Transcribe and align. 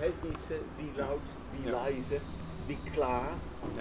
Verhältnisse, 0.00 0.54
wie 0.78 0.98
laut, 0.98 1.20
wie 1.52 1.68
leise, 1.68 2.20
wie 2.66 2.78
klar 2.94 3.28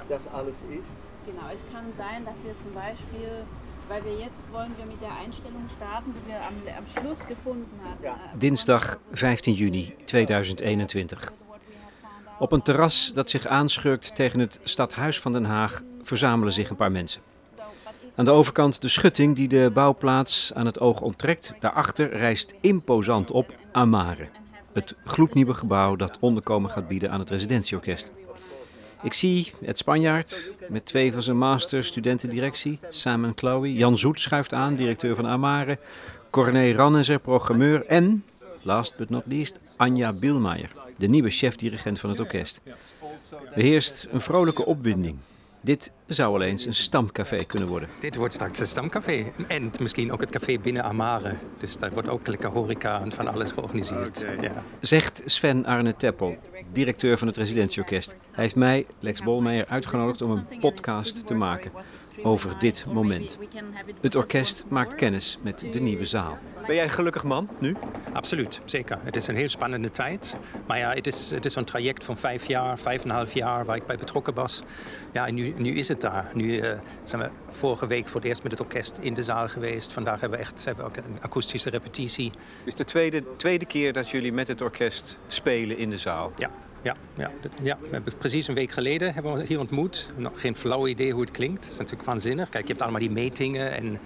das 0.10 0.28
alles 0.34 0.58
ist. 0.80 0.92
Genau, 1.26 1.48
es 1.54 1.64
kann 1.72 1.94
sein, 1.94 2.26
dass 2.26 2.44
wir 2.44 2.58
zum 2.58 2.74
Beispiel, 2.74 3.46
weil 3.88 4.04
wir 4.04 4.18
jetzt 4.18 4.44
wollen 4.52 4.74
wir 4.78 4.86
mit 4.86 5.02
der 5.02 5.16
Einstellung 5.24 5.66
starten, 5.70 6.14
die 6.14 6.28
wir 6.28 6.40
am, 6.42 6.56
am 6.78 6.86
Schluss 6.88 7.26
gefunden 7.26 7.80
hatten. 7.86 8.04
äh, 8.04 8.38
Dinsdag 8.38 9.00
15 9.14 9.54
juni 9.54 9.96
2021. 10.06 11.32
Op 12.40 12.52
een 12.52 12.62
terras 12.62 13.14
dat 13.14 13.30
zich 13.30 13.48
aanschurkt 13.48 14.16
tegen 14.16 14.40
het 14.40 14.60
stadhuis 14.64 15.20
van 15.20 15.32
Den 15.32 15.46
Haag 15.46 15.82
verzamelen 16.04 16.54
zich 16.54 16.70
een 16.70 16.76
paar 16.76 16.92
mensen. 16.92 17.22
Aan 18.16 18.26
de 18.26 18.32
overkant 18.32 18.82
de 18.82 18.88
schutting 18.88 19.36
die 19.36 19.48
de 19.48 19.72
bouwplaats 19.74 20.54
aan 20.54 20.66
het 20.66 20.80
oog 20.80 21.02
onttrekt. 21.02 21.54
Daarachter 21.60 22.10
rijst 22.10 22.56
imposant 22.62 23.32
op 23.32 23.56
Amare. 23.72 24.28
Het 24.80 24.96
gloednieuwe 25.06 25.54
gebouw 25.54 25.96
dat 25.96 26.18
onderkomen 26.20 26.70
gaat 26.70 26.88
bieden 26.88 27.12
aan 27.12 27.20
het 27.20 27.30
residentieorkest. 27.30 28.12
Ik 29.04 29.14
zie 29.14 29.52
het 29.66 29.78
Spanjaard 29.78 30.54
met 30.70 30.86
twee 30.86 31.14
van 31.14 31.24
zijn 31.24 31.38
master 31.38 31.84
studentendirectie, 31.84 32.80
Sam 32.90 33.26
en 33.26 33.34
Chloe. 33.36 33.74
Jan 33.74 33.98
Zoet 33.98 34.20
schuift 34.20 34.54
aan, 34.54 34.76
directeur 34.76 35.16
van 35.16 35.28
Amare. 35.28 35.80
Corné 36.30 36.72
Rannezer, 36.72 37.20
programmeur. 37.20 37.86
En, 37.86 38.24
last 38.62 38.98
but 38.98 39.10
not 39.10 39.24
least, 39.26 39.60
Anja 39.78 40.14
Bielmeijer, 40.14 40.72
de 40.98 41.08
nieuwe 41.08 41.30
chef-dirigent 41.30 42.00
van 42.00 42.10
het 42.10 42.20
orkest. 42.20 42.62
Beheerst 43.56 44.08
een 44.12 44.22
vrolijke 44.22 44.66
opwinding. 44.66 45.18
Dit 45.62 45.92
zou 46.08 46.32
wel 46.32 46.42
eens 46.42 46.66
een 46.66 46.74
stamcafé 46.74 47.44
kunnen 47.46 47.68
worden. 47.68 47.90
Dit 48.00 48.16
wordt 48.16 48.34
straks 48.34 48.60
een 48.60 48.68
stamcafé. 48.68 49.26
En 49.48 49.72
misschien 49.80 50.12
ook 50.12 50.20
het 50.20 50.30
café 50.30 50.58
binnen 50.60 50.84
Amare. 50.84 51.36
Dus 51.58 51.78
daar 51.78 51.92
wordt 51.92 52.10
ook 52.10 52.28
lekker 52.28 52.50
horeca 52.50 53.02
en 53.02 53.12
van 53.12 53.28
alles 53.28 53.52
georganiseerd. 53.52 54.26
Ja. 54.42 54.64
Zegt 54.80 55.22
Sven 55.26 55.66
Arne 55.66 55.96
Teppel, 55.96 56.38
directeur 56.72 57.18
van 57.18 57.28
het 57.28 57.38
residentieorkest. 57.38 58.16
Hij 58.32 58.44
heeft 58.44 58.56
mij, 58.56 58.86
Lex 59.00 59.24
Bolmeijer, 59.24 59.66
uitgenodigd 59.68 60.22
om 60.22 60.32
een 60.32 60.60
podcast 60.60 61.28
te 61.28 61.34
maken 61.34 61.72
over 62.24 62.60
dit 62.60 62.86
moment. 62.88 63.38
Het 64.02 64.16
orkest 64.16 64.66
maakt 64.70 64.96
kennis 64.96 65.40
met 65.42 65.66
de 65.72 65.82
nieuwe 65.82 66.06
zaal. 66.06 66.38
Ben 66.70 66.78
jij 66.78 66.88
een 66.88 66.94
gelukkig 66.94 67.24
man 67.24 67.50
nu? 67.60 67.76
Absoluut, 68.14 68.62
zeker. 68.66 69.00
Het 69.04 69.16
is 69.16 69.28
een 69.28 69.36
heel 69.36 69.48
spannende 69.48 69.92
tijd. 69.92 70.36
Maar 70.68 70.78
ja, 70.78 70.94
het 70.94 71.08
is, 71.08 71.32
het 71.32 71.46
is 71.46 71.56
een 71.56 71.66
traject 71.66 72.04
van 72.04 72.18
vijf 72.18 72.48
jaar, 72.48 72.80
vijf 72.80 73.04
en 73.04 73.10
een 73.10 73.16
half 73.16 73.34
jaar 73.34 73.66
waar 73.66 73.76
ik 73.76 73.86
bij 73.86 73.98
betrokken 73.98 74.34
was. 74.34 74.64
Ja, 75.14 75.28
en 75.28 75.34
nu, 75.34 75.54
nu 75.58 75.76
is 75.76 75.88
het 75.88 76.02
daar. 76.02 76.32
Nu 76.34 76.58
eh, 76.58 76.78
zijn 77.04 77.22
we 77.22 77.30
vorige 77.50 77.88
week 77.88 78.08
voor 78.08 78.20
het 78.20 78.30
eerst 78.30 78.44
met 78.44 78.52
het 78.52 78.62
orkest 78.62 78.98
in 78.98 79.14
de 79.14 79.22
zaal 79.22 79.48
geweest. 79.48 79.92
Vandaag 79.92 80.20
hebben 80.20 80.40
we 80.40 80.46
echt 80.46 80.66
hebben 80.66 80.84
we 80.84 80.90
ook 80.90 80.98
een 80.98 81.22
akoestische 81.22 81.70
repetitie. 81.70 82.32
Het 82.32 82.68
is 82.68 82.76
de 82.76 82.84
tweede, 82.84 83.24
tweede 83.36 83.66
keer 83.66 83.94
dat 83.94 84.10
jullie 84.10 84.34
met 84.34 84.48
het 84.48 84.62
orkest 84.62 85.20
spelen 85.28 85.78
in 85.78 85.90
de 85.90 85.98
zaal. 85.98 86.32
Ja, 86.36 86.50
ja, 86.82 86.96
ja, 87.18 87.32
ja, 87.64 87.78
we 87.82 87.88
hebben 87.92 88.18
precies 88.18 88.48
een 88.48 88.56
week 88.56 88.72
geleden 88.72 89.14
hebben 89.14 89.34
we 89.34 89.46
hier 89.46 89.60
ontmoet. 89.60 90.12
Nog 90.16 90.42
geen 90.42 90.56
flauw 90.56 90.88
idee 90.88 91.12
hoe 91.12 91.22
het 91.22 91.32
klinkt. 91.32 91.62
Dat 91.62 91.72
is 91.72 91.78
natuurlijk 91.78 92.08
waanzinnig. 92.08 92.50
Kijk, 92.50 92.64
je 92.64 92.70
hebt 92.70 92.82
allemaal 92.82 93.02
die 93.02 93.12
metingen 93.12 93.72
en 93.72 94.00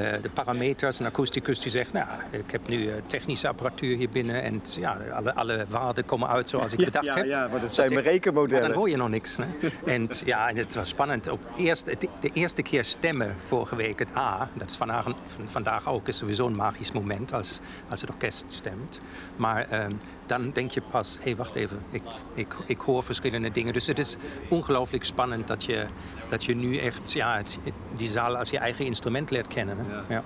de 0.00 0.28
parameters. 0.34 0.98
Een 0.98 1.06
akoesticus 1.06 1.60
die 1.60 1.70
zegt, 1.70 1.92
nou, 1.92 2.06
ik 2.30 2.50
heb 2.50 2.68
nu 2.68 2.88
eh, 2.88 2.94
technische 3.06 3.48
apparatuur 3.48 3.96
hier 3.96 4.08
binnen. 4.10 4.42
En 4.42 4.60
ja, 4.78 4.98
alle, 5.12 5.34
alle 5.34 5.64
waarden 5.68 6.04
komen 6.04 6.28
uit 6.28 6.48
zoals 6.48 6.72
ik 6.72 6.84
bedacht 6.84 7.14
heb. 7.14 7.24
Ja, 7.24 7.40
want 7.40 7.52
het 7.52 7.60
Dat 7.62 7.72
zijn 7.74 7.92
mijn 7.92 8.04
Maar 8.04 8.12
rekenmodellen. 8.12 8.68
dan 8.68 8.76
hoor 8.76 8.90
je 8.90 8.96
nog 8.96 9.08
niks. 9.08 9.36
Hè? 9.36 9.44
en 9.86 10.08
ja, 10.24 10.48
en 10.48 10.56
het 10.56 10.74
was 10.74 10.88
spannend. 10.88 11.28
Op 11.28 11.40
eerst, 11.56 11.86
het- 11.86 12.06
de 12.20 12.30
eerste 12.32 12.62
keer 12.62 12.84
stemmen 12.84 13.34
vorige 13.46 13.76
week, 13.76 13.98
het 13.98 14.16
A. 14.16 14.48
Dat 14.54 14.70
is 14.70 14.76
vandaag, 14.76 15.06
vandaag 15.44 15.88
ook 15.88 16.08
is 16.08 16.16
sowieso 16.16 16.46
een 16.46 16.56
magisch 16.56 16.92
moment 16.92 17.32
als, 17.32 17.60
als 17.88 18.00
het 18.00 18.10
orkest 18.10 18.44
stemt. 18.48 19.00
Maar 19.36 19.66
ehm, 19.70 19.92
dan 20.26 20.50
denk 20.50 20.70
je 20.70 20.80
pas, 20.90 21.16
hé, 21.16 21.22
hey, 21.24 21.36
wacht 21.36 21.54
even, 21.54 21.78
ik, 21.90 22.02
ik, 22.34 22.54
ik 22.66 22.80
hoor 22.80 23.02
verschillende 23.04 23.50
dingen. 23.50 23.72
Dus 23.72 23.86
het 23.86 23.98
is 23.98 24.16
ongelooflijk 24.48 25.04
spannend 25.04 25.46
dat 25.48 25.64
je, 25.64 25.86
dat 26.28 26.44
je 26.44 26.54
nu 26.56 26.76
echt 26.78 27.12
ja, 27.12 27.36
het, 27.36 27.58
die 27.96 28.08
zaal 28.08 28.36
als 28.36 28.50
je 28.50 28.58
eigen 28.58 28.84
instrument 28.84 29.30
leert 29.30 29.46
kennen. 29.46 29.76
Hè? 29.78 29.84
Ja. 30.08 30.22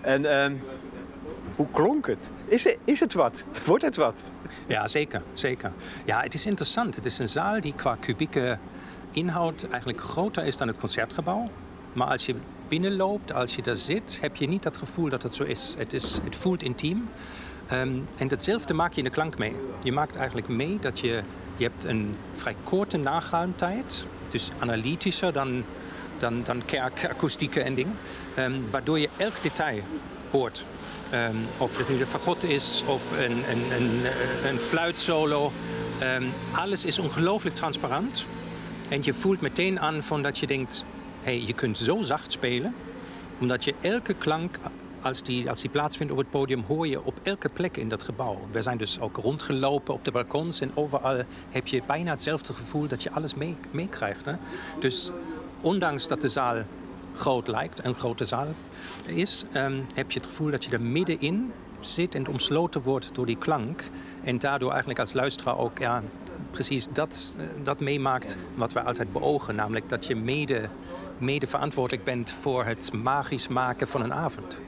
En 0.00 0.42
ehm, 0.42 0.54
hoe 1.56 1.66
klonk 1.72 2.06
het? 2.06 2.32
Is, 2.46 2.64
het? 2.64 2.76
is 2.84 3.00
het 3.00 3.12
wat? 3.12 3.44
Wordt 3.66 3.84
het 3.84 3.96
wat? 3.96 4.24
Ja, 4.66 4.86
zeker, 4.86 5.22
zeker. 5.32 5.72
Ja, 6.04 6.20
het 6.20 6.34
is 6.34 6.46
interessant. 6.46 6.96
Het 6.96 7.04
is 7.04 7.18
een 7.18 7.28
zaal 7.28 7.60
die 7.60 7.74
qua 7.74 7.96
kubieke 8.00 8.58
inhoud 9.10 9.66
eigenlijk 9.70 10.00
groter 10.00 10.44
is 10.44 10.56
dan 10.56 10.68
het 10.68 10.78
concertgebouw. 10.78 11.50
Maar 11.92 12.06
als 12.06 12.26
je 12.26 12.34
binnenloopt, 12.68 13.32
als 13.32 13.54
je 13.54 13.62
daar 13.62 13.76
zit, 13.76 14.18
heb 14.20 14.36
je 14.36 14.48
niet 14.48 14.62
dat 14.62 14.76
gevoel 14.76 15.08
dat 15.08 15.22
het 15.22 15.34
zo 15.34 15.42
is. 15.42 15.74
Het, 15.78 15.92
is, 15.92 16.20
het 16.24 16.36
voelt 16.36 16.62
intiem. 16.62 17.08
Ehm, 17.66 17.98
en 18.16 18.28
datzelfde 18.28 18.74
maak 18.74 18.92
je 18.92 18.98
in 18.98 19.04
de 19.04 19.10
klank 19.10 19.38
mee. 19.38 19.56
Je 19.82 19.92
maakt 19.92 20.16
eigenlijk 20.16 20.48
mee 20.48 20.78
dat 20.80 21.00
je, 21.00 21.22
je 21.56 21.64
hebt 21.64 21.84
een 21.84 22.16
vrij 22.32 22.56
korte 22.62 22.96
nagalmtijd. 22.96 24.06
Dus 24.28 24.50
analytischer 24.58 25.32
dan, 25.32 25.64
dan, 26.20 26.42
dan 26.42 26.64
kerkakoestieken 26.64 27.64
en 27.64 27.74
dingen. 27.74 27.96
Ehm, 28.34 28.52
waardoor 28.70 28.98
je 28.98 29.08
elk 29.16 29.42
detail 29.42 29.82
hoort. 30.30 30.64
Ehm, 31.10 31.36
of 31.58 31.76
het 31.76 31.88
nu 31.88 31.98
de 31.98 32.06
fagot 32.06 32.42
is 32.42 32.82
of 32.86 33.18
een, 33.18 33.50
een, 33.50 33.62
een, 33.70 34.00
eh, 34.04 34.50
een. 34.50 34.58
Ehm, 36.00 36.24
alles 36.52 36.84
is 36.84 36.98
ongelooflijk 36.98 37.56
transparant. 37.56 38.26
En 38.88 39.00
je 39.02 39.14
voelt 39.14 39.40
meteen 39.40 39.80
aan 39.80 40.02
van 40.02 40.22
dat 40.22 40.38
je 40.38 40.46
denkt... 40.46 40.84
Hey, 41.22 41.40
je 41.40 41.52
kunt 41.52 41.78
zo 41.78 42.02
zacht 42.02 42.32
spelen. 42.32 42.74
Omdat 43.40 43.64
je 43.64 43.74
elke 43.80 44.14
klank, 44.14 44.58
als 45.00 45.22
die, 45.22 45.48
als 45.48 45.60
die 45.60 45.70
plaatsvindt 45.70 46.12
op 46.12 46.18
het 46.18 46.30
podium... 46.30 46.64
hoor 46.66 46.86
je 46.86 47.04
op 47.04 47.20
elke 47.22 47.48
plek 47.48 47.76
in 47.76 47.88
dat 47.88 48.02
gebouw. 48.02 48.38
We 48.52 48.62
zijn 48.62 48.78
dus 48.78 49.00
ook 49.00 49.16
rondgelopen 49.16 49.94
op 49.94 50.04
de 50.04 50.10
balkons... 50.10 50.60
en 50.60 50.70
overal 50.74 51.22
heb 51.50 51.66
je 51.66 51.82
bijna 51.86 52.10
hetzelfde 52.10 52.52
gevoel 52.52 52.86
dat 52.86 53.02
je 53.02 53.10
alles 53.10 53.34
mee- 53.34 53.56
meekrijgt. 53.70 54.26
dus 54.78 55.10
ondanks 55.60 56.08
dat 56.08 56.20
de 56.20 56.28
zaal 56.28 56.56
groot 57.14 57.48
lijkt, 57.48 57.84
een 57.84 57.94
grote 57.94 58.24
zaal 58.24 58.54
is, 59.06 59.44
ehm, 59.52 59.80
heb 59.94 60.10
je 60.10 60.18
het 60.18 60.28
gevoel 60.28 60.50
dat 60.50 60.64
je 60.64 60.70
er 60.70 60.80
middenin 60.80 61.52
zit 61.80 62.14
en 62.14 62.28
omsloten 62.28 62.82
wordt 62.82 63.14
door 63.14 63.26
die 63.26 63.38
klank. 63.38 63.84
En 64.24 64.38
daardoor 64.38 64.70
eigenlijk 64.70 65.00
als 65.00 65.12
luisteraar 65.12 65.58
ook 65.58 65.78
ja, 65.78 66.02
precies 66.50 66.88
dat, 66.92 67.34
eh, 67.38 67.44
dat 67.62 67.80
meemaakt 67.80 68.36
wat 68.54 68.72
wij 68.72 68.82
altijd 68.82 69.12
beogen. 69.12 69.54
Namelijk 69.54 69.88
dat 69.88 70.06
je 70.06 70.16
mede, 70.16 70.68
mede 71.18 71.46
verantwoordelijk 71.46 72.04
bent 72.04 72.34
voor 72.40 72.64
het 72.64 72.92
magisch 72.92 73.48
maken 73.48 73.88
van 73.88 74.02
een 74.02 74.12
avond. 74.12 74.58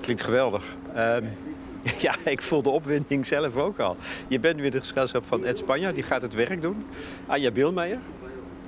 Klinkt 0.00 0.22
geweldig. 0.22 0.76
Ehm, 0.94 1.24
ja, 1.98 2.14
ik 2.24 2.42
voel 2.42 2.62
de 2.62 2.70
opwinding 2.70 3.26
zelf 3.26 3.56
ook 3.56 3.78
al. 3.78 3.96
Je 4.28 4.38
bent 4.38 4.60
weer 4.60 4.70
de 4.70 4.78
gezelschap 4.78 5.26
van 5.26 5.44
Ed 5.44 5.58
Spanja, 5.58 5.92
die 5.92 6.02
gaat 6.02 6.22
het 6.22 6.34
werk 6.34 6.62
doen. 6.62 6.86
Anja 7.26 7.50
Bielmeijer, 7.50 7.98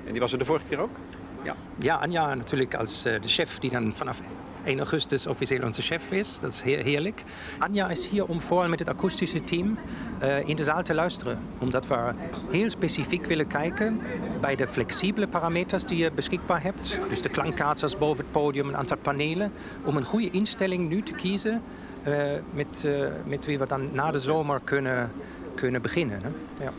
en 0.06 0.12
die 0.12 0.21
was 0.21 0.32
er 0.32 0.38
de 0.38 0.44
vorige 0.44 0.66
keer 0.69 0.78
ook. 0.78 0.97
Ja, 1.44 1.55
ja 1.78 1.97
Anja 1.97 2.34
natuurlijk 2.34 2.75
als 2.75 3.05
eh, 3.05 3.21
de 3.21 3.28
chef 3.28 3.59
die 3.59 3.71
dan 3.71 3.93
vanaf 3.94 4.21
1 4.65 4.78
augustus 4.78 5.27
officieel 5.27 5.62
onze 5.62 5.82
chef 5.82 6.10
is. 6.10 6.38
Dat 6.41 6.53
is 6.53 6.62
heer- 6.62 6.84
heerlijk. 6.84 7.25
Anja 7.59 7.88
is 7.88 8.06
hier 8.09 8.27
om 8.27 8.41
vooral 8.41 8.69
met 8.69 8.78
het 8.78 8.88
akoestische 8.88 9.44
team 9.44 9.78
eh, 10.19 10.49
in 10.49 10.56
de 10.56 10.65
zaal 10.65 10.82
te 10.82 10.94
luisteren. 10.94 11.38
Omdat 11.59 11.87
we 11.87 12.12
heel 12.50 12.71
specifiek 12.71 13.27
willen 13.27 13.47
kijken 13.47 14.00
bij 14.41 14.56
de 14.56 14.66
flexibele 14.69 15.28
parameters 15.28 15.84
die 15.84 15.99
je 15.99 16.10
beschikbaar 16.12 16.62
hebt. 16.62 17.00
Dus 17.09 17.22
de 17.22 17.28
klankkaatsers 17.28 17.99
boven 17.99 18.25
het 18.25 18.32
podium, 18.32 18.69
een 18.69 18.76
aantal 18.76 18.97
panelen. 18.97 19.53
Om 19.84 19.97
een 19.97 20.05
goede 20.05 20.31
instelling 20.31 20.88
nu 20.88 21.03
te 21.03 21.12
kiezen 21.12 21.62
eh, 22.03 22.32
met, 22.53 22.88
met 23.26 23.47
wie 23.47 23.59
we 23.59 23.66
dan 23.66 23.88
na 23.93 24.11
de 24.11 24.21
zomer 24.21 24.61
kunnen, 24.65 25.12
kunnen 25.55 25.82
beginnen. 25.82 26.21
Hè? 26.22 26.28
Ja. 26.65 26.71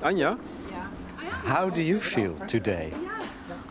Anja, 0.00 0.36
how 1.44 1.74
do 1.74 1.80
you 1.80 2.00
feel 2.00 2.34
today? 2.46 2.92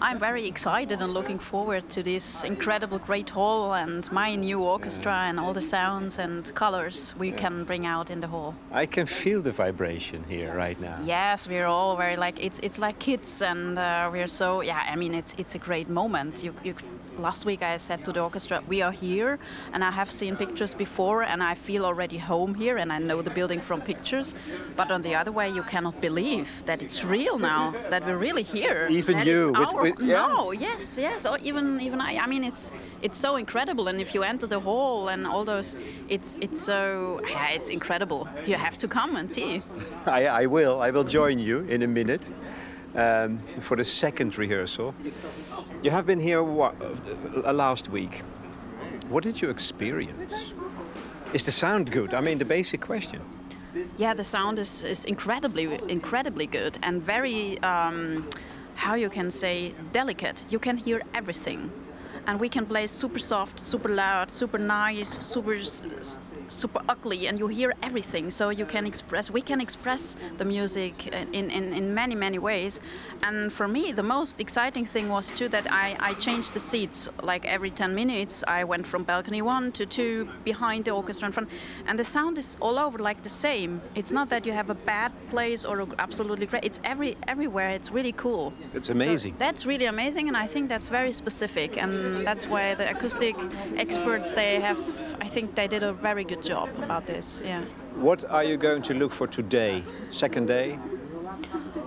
I'm 0.03 0.19
very 0.19 0.45
excited 0.45 1.01
and 1.01 1.13
looking 1.13 1.39
forward 1.39 1.89
to 1.91 2.03
this 2.03 2.43
incredible 2.43 2.99
great 2.99 3.29
hall 3.29 3.73
and 3.73 4.11
my 4.11 4.35
new 4.35 4.61
orchestra 4.61 5.13
and 5.29 5.39
all 5.39 5.53
the 5.53 5.61
sounds 5.61 6.19
and 6.19 6.53
colors 6.55 7.15
we 7.17 7.31
can 7.31 7.63
bring 7.63 7.85
out 7.85 8.11
in 8.11 8.19
the 8.19 8.27
hall. 8.27 8.53
I 8.73 8.85
can 8.85 9.05
feel 9.05 9.41
the 9.41 9.53
vibration 9.53 10.25
here 10.27 10.53
right 10.53 10.77
now. 10.81 10.99
Yes, 11.05 11.47
we're 11.47 11.67
all 11.67 11.95
very 11.95 12.17
like 12.17 12.43
it's 12.43 12.59
it's 12.59 12.79
like 12.79 12.99
kids 12.99 13.41
and 13.41 13.79
uh, 13.79 14.09
we're 14.11 14.27
so 14.27 14.59
yeah. 14.59 14.83
I 14.89 14.97
mean 14.97 15.15
it's 15.15 15.35
it's 15.37 15.55
a 15.55 15.59
great 15.59 15.87
moment. 15.87 16.43
You 16.43 16.53
you. 16.65 16.75
Last 17.19 17.45
week 17.45 17.61
I 17.61 17.77
said 17.77 18.03
to 18.05 18.11
the 18.11 18.21
orchestra, 18.21 18.63
we 18.67 18.81
are 18.81 18.91
here, 18.91 19.37
and 19.71 19.83
I 19.83 19.91
have 19.91 20.09
seen 20.09 20.35
pictures 20.35 20.73
before, 20.73 21.21
and 21.23 21.43
I 21.43 21.53
feel 21.53 21.85
already 21.85 22.17
home 22.17 22.55
here, 22.55 22.77
and 22.77 22.91
I 22.91 22.97
know 22.97 23.21
the 23.21 23.29
building 23.29 23.61
from 23.61 23.81
pictures. 23.81 24.33
But 24.75 24.91
on 24.91 25.03
the 25.03 25.13
other 25.13 25.31
way, 25.31 25.49
you 25.49 25.61
cannot 25.63 26.01
believe 26.01 26.49
that 26.65 26.81
it's 26.81 27.03
real 27.05 27.37
now, 27.37 27.73
that 27.89 28.03
we're 28.05 28.17
really 28.17 28.41
here. 28.43 28.87
Even 28.89 29.19
you, 29.25 29.53
with- 29.53 29.73
with- 29.73 29.99
yeah. 30.07 30.27
no, 30.27 30.51
yes, 30.51 30.97
yes, 30.97 31.25
or 31.25 31.37
even 31.43 31.79
even 31.81 32.01
I. 32.01 32.17
I 32.17 32.27
mean, 32.27 32.43
it's 32.43 32.71
it's 33.01 33.17
so 33.17 33.35
incredible, 33.35 33.87
and 33.87 34.01
if 34.01 34.13
you 34.15 34.23
enter 34.23 34.47
the 34.47 34.59
hall 34.59 35.09
and 35.09 35.27
all 35.27 35.45
those, 35.45 35.77
it's 36.09 36.37
it's 36.41 36.59
so 36.61 37.21
yeah, 37.29 37.49
it's 37.51 37.69
incredible. 37.69 38.27
You 38.45 38.55
have 38.55 38.77
to 38.79 38.87
come 38.87 39.15
and 39.15 39.31
see. 39.33 39.61
I, 40.05 40.25
I 40.43 40.45
will. 40.47 40.81
I 40.81 40.89
will 40.91 41.03
join 41.05 41.37
you 41.39 41.59
in 41.69 41.83
a 41.83 41.87
minute 41.87 42.31
um, 42.95 43.39
for 43.59 43.77
the 43.77 43.83
second 43.83 44.37
rehearsal. 44.37 44.93
You 45.81 45.91
have 45.91 46.05
been 46.05 46.19
here 46.19 46.43
what, 46.43 46.75
uh, 47.45 47.53
last 47.53 47.89
week. 47.89 48.21
What 49.09 49.23
did 49.23 49.41
you 49.41 49.49
experience? 49.49 50.53
Is 51.33 51.43
the 51.43 51.51
sound 51.51 51.91
good? 51.91 52.13
I 52.13 52.21
mean, 52.21 52.37
the 52.37 52.45
basic 52.45 52.81
question. 52.81 53.21
yeah, 53.97 54.13
the 54.13 54.23
sound 54.23 54.59
is, 54.59 54.83
is 54.83 55.05
incredibly, 55.05 55.79
incredibly 55.89 56.45
good 56.45 56.77
and 56.83 57.01
very, 57.01 57.59
um, 57.63 58.29
how 58.75 58.93
you 58.93 59.09
can 59.09 59.31
say, 59.31 59.73
delicate. 59.91 60.45
You 60.49 60.59
can 60.59 60.77
hear 60.77 61.01
everything. 61.13 61.71
And 62.27 62.39
we 62.39 62.49
can 62.49 62.65
play 62.65 62.87
super 62.87 63.19
soft, 63.19 63.59
super 63.59 63.89
loud, 63.89 64.31
super 64.31 64.57
nice, 64.59 65.09
super 65.25 65.57
super 66.53 66.81
ugly 66.89 67.27
and 67.27 67.39
you 67.39 67.47
hear 67.47 67.73
everything. 67.81 68.31
So 68.31 68.49
you 68.49 68.65
can 68.65 68.85
express 68.85 69.29
we 69.29 69.41
can 69.41 69.59
express 69.61 70.15
the 70.37 70.45
music 70.45 71.07
in, 71.07 71.49
in, 71.51 71.73
in 71.73 71.93
many 71.93 72.15
many 72.15 72.39
ways. 72.39 72.79
And 73.23 73.51
for 73.51 73.67
me 73.67 73.91
the 73.91 74.03
most 74.03 74.39
exciting 74.39 74.85
thing 74.85 75.09
was 75.09 75.31
too 75.31 75.49
that 75.49 75.71
I, 75.71 75.95
I 75.99 76.13
changed 76.15 76.53
the 76.53 76.59
seats. 76.59 77.09
Like 77.21 77.45
every 77.45 77.71
10 77.71 77.95
minutes 77.95 78.43
I 78.47 78.63
went 78.63 78.87
from 78.87 79.03
balcony 79.03 79.41
1 79.41 79.71
to 79.73 79.85
2 79.85 80.29
behind 80.43 80.85
the 80.85 80.91
orchestra 80.91 81.27
in 81.27 81.31
front. 81.31 81.49
And 81.87 81.97
the 81.97 82.03
sound 82.03 82.37
is 82.37 82.57
all 82.61 82.77
over 82.79 82.97
like 82.99 83.23
the 83.23 83.29
same. 83.29 83.81
It's 83.95 84.11
not 84.11 84.29
that 84.29 84.45
you 84.45 84.53
have 84.53 84.69
a 84.69 84.75
bad 84.75 85.11
place 85.29 85.65
or 85.65 85.87
absolutely 85.99 86.45
great. 86.45 86.63
It's 86.63 86.79
every 86.83 87.17
everywhere. 87.27 87.69
It's 87.71 87.91
really 87.91 88.13
cool. 88.13 88.53
It's 88.73 88.89
amazing. 88.89 89.33
so 89.33 89.39
that's 89.39 89.65
really 89.65 89.85
amazing 89.85 90.27
and 90.27 90.37
I 90.37 90.47
think 90.47 90.69
that's 90.69 90.89
very 90.89 91.13
specific. 91.13 91.81
And 91.81 92.25
that's 92.25 92.47
why 92.47 92.75
the 92.75 92.89
acoustic 92.89 93.35
experts 93.77 94.33
they 94.33 94.59
have 94.59 94.77
I 95.23 95.27
think 95.27 95.55
they 95.55 95.67
did 95.67 95.83
a 95.83 95.93
very 95.93 96.25
good 96.25 96.42
job 96.43 96.69
about 96.77 97.05
this. 97.05 97.41
Yeah. 97.43 97.61
What 97.95 98.25
are 98.29 98.43
you 98.43 98.57
going 98.57 98.81
to 98.83 98.93
look 98.93 99.11
for 99.11 99.27
today? 99.27 99.83
Second 100.11 100.47
day? 100.47 100.79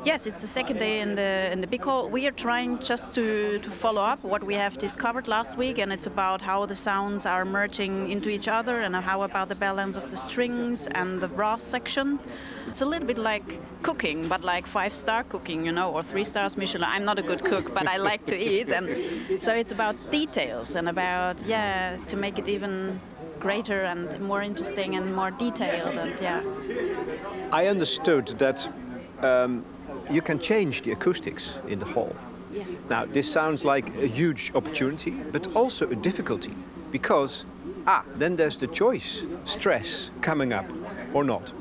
Yes, 0.04 0.28
it's 0.28 0.40
the 0.40 0.46
second 0.46 0.78
day 0.78 1.00
in 1.00 1.16
the 1.16 1.50
in 1.52 1.60
the 1.60 1.66
big 1.66 1.82
hall. 1.82 2.08
We 2.08 2.28
are 2.28 2.36
trying 2.46 2.78
just 2.78 3.12
to, 3.14 3.58
to 3.58 3.70
follow 3.70 4.02
up 4.02 4.22
what 4.22 4.44
we 4.44 4.54
have 4.54 4.78
discovered 4.78 5.26
last 5.26 5.56
week, 5.56 5.78
and 5.78 5.92
it's 5.92 6.06
about 6.06 6.40
how 6.40 6.64
the 6.64 6.76
sounds 6.76 7.26
are 7.26 7.44
merging 7.44 8.10
into 8.12 8.28
each 8.28 8.46
other, 8.46 8.82
and 8.82 8.94
how 8.94 9.22
about 9.22 9.48
the 9.48 9.56
balance 9.56 9.96
of 9.96 10.08
the 10.08 10.16
strings 10.16 10.86
and 10.94 11.20
the 11.20 11.26
brass 11.26 11.62
section. 11.62 12.20
It's 12.68 12.82
a 12.82 12.86
little 12.86 13.06
bit 13.06 13.18
like 13.18 13.58
cooking, 13.82 14.28
but 14.28 14.44
like 14.44 14.64
five 14.68 14.94
star 14.94 15.24
cooking, 15.24 15.66
you 15.66 15.72
know, 15.72 15.90
or 15.90 16.04
three 16.04 16.24
stars 16.24 16.56
Michelin. 16.56 16.88
I'm 16.88 17.04
not 17.04 17.18
a 17.18 17.22
good 17.22 17.44
cook, 17.44 17.74
but 17.74 17.88
I 17.88 17.96
like 17.96 18.26
to 18.26 18.36
eat, 18.36 18.68
and 18.70 19.42
so 19.42 19.54
it's 19.54 19.72
about 19.72 19.96
details 20.12 20.76
and 20.76 20.88
about 20.88 21.44
yeah 21.46 21.96
to 22.06 22.16
make 22.16 22.38
it 22.38 22.48
even 22.48 23.00
greater 23.40 23.84
and 23.84 24.20
more 24.20 24.42
interesting 24.42 24.96
and 24.96 25.14
more 25.14 25.30
detailed 25.30 25.96
and 25.96 26.20
yeah. 26.20 26.42
I 27.52 27.66
understood 27.66 28.26
that 28.38 28.68
um, 29.20 29.64
you 30.10 30.22
can 30.22 30.38
change 30.38 30.82
the 30.82 30.92
acoustics 30.92 31.58
in 31.68 31.78
the 31.78 31.86
hall. 31.86 32.14
Yes. 32.50 32.90
Now 32.90 33.06
this 33.06 33.30
sounds 33.30 33.64
like 33.64 33.94
a 33.96 34.06
huge 34.06 34.52
opportunity, 34.54 35.10
but 35.10 35.54
also 35.54 35.88
a 35.88 35.94
difficulty 35.94 36.54
because 36.90 37.44
ah, 37.86 38.04
then 38.16 38.36
there's 38.36 38.58
the 38.58 38.66
choice, 38.66 39.24
stress 39.44 40.10
coming 40.20 40.52
up 40.52 40.66
or 41.12 41.24
not 41.24 41.52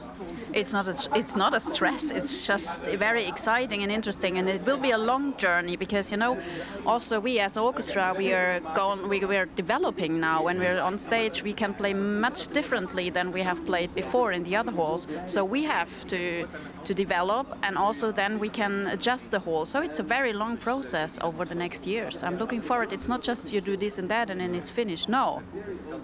it's 0.56 0.72
not 0.72 0.88
a, 0.88 1.18
it's 1.18 1.36
not 1.36 1.54
a 1.54 1.60
stress. 1.60 2.12
It's 2.12 2.48
just 2.48 2.86
very 2.86 3.26
exciting 3.26 3.84
and 3.84 3.92
interesting, 3.92 4.38
and 4.38 4.48
it 4.48 4.66
will 4.66 4.78
be 4.78 4.92
a 4.92 4.98
long 4.98 5.36
journey 5.38 5.76
because 5.76 6.12
you 6.12 6.18
know, 6.18 6.40
also 6.86 7.20
we 7.20 7.40
as 7.40 7.58
orchestra 7.58 8.14
we 8.18 8.34
are 8.34 8.62
going 8.74 9.10
we, 9.10 9.24
we 9.26 9.36
are 9.36 9.48
developing 9.58 10.20
now. 10.20 10.44
When 10.44 10.58
we're 10.60 10.80
on 10.80 10.98
stage, 10.98 11.44
we 11.44 11.54
can 11.54 11.74
play 11.74 11.94
much 11.94 12.48
differently 12.48 13.10
than 13.10 13.32
we 13.32 13.42
have 13.42 13.66
played 13.66 13.94
before 13.94 14.32
in 14.32 14.44
the 14.44 14.56
other 14.56 14.72
halls. 14.72 15.08
So 15.26 15.44
we 15.44 15.64
have 15.64 16.08
to 16.08 16.48
to 16.86 16.94
develop, 16.94 17.48
and 17.64 17.78
also 17.78 18.12
then 18.12 18.40
we 18.40 18.50
can 18.50 18.88
adjust 18.88 19.32
the 19.32 19.40
hall. 19.40 19.66
So 19.66 19.82
it's 19.82 20.00
a 20.00 20.04
very 20.04 20.34
long 20.34 20.56
process 20.56 21.20
over 21.22 21.44
the 21.44 21.56
next 21.56 21.86
years. 21.86 22.24
I'm 22.24 22.38
looking 22.38 22.62
forward. 22.62 22.94
It's 22.94 23.08
not 23.08 23.22
just 23.22 23.52
you 23.52 23.60
do 23.60 23.76
this 23.76 24.00
and 24.00 24.10
that 24.10 24.30
and 24.30 24.40
then 24.40 24.56
it's 24.56 24.70
finished. 24.70 25.10
No, 25.10 25.42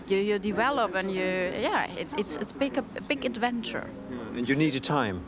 you, 0.08 0.18
you 0.18 0.40
develop 0.40 0.96
and 0.96 1.10
you 1.10 1.22
yeah, 1.22 1.88
it's 1.98 2.14
it's 2.18 2.36
it's 2.38 2.52
big 2.52 2.78
a 2.78 2.82
big 3.08 3.26
adventure 3.26 3.88
and 4.36 4.48
you 4.48 4.56
need 4.56 4.76
a 4.76 4.80
time. 4.80 5.22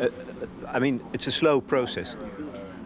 Uh, 0.00 0.08
I 0.68 0.78
mean, 0.78 1.00
it's 1.12 1.26
a 1.26 1.32
slow 1.32 1.60
process. 1.60 2.14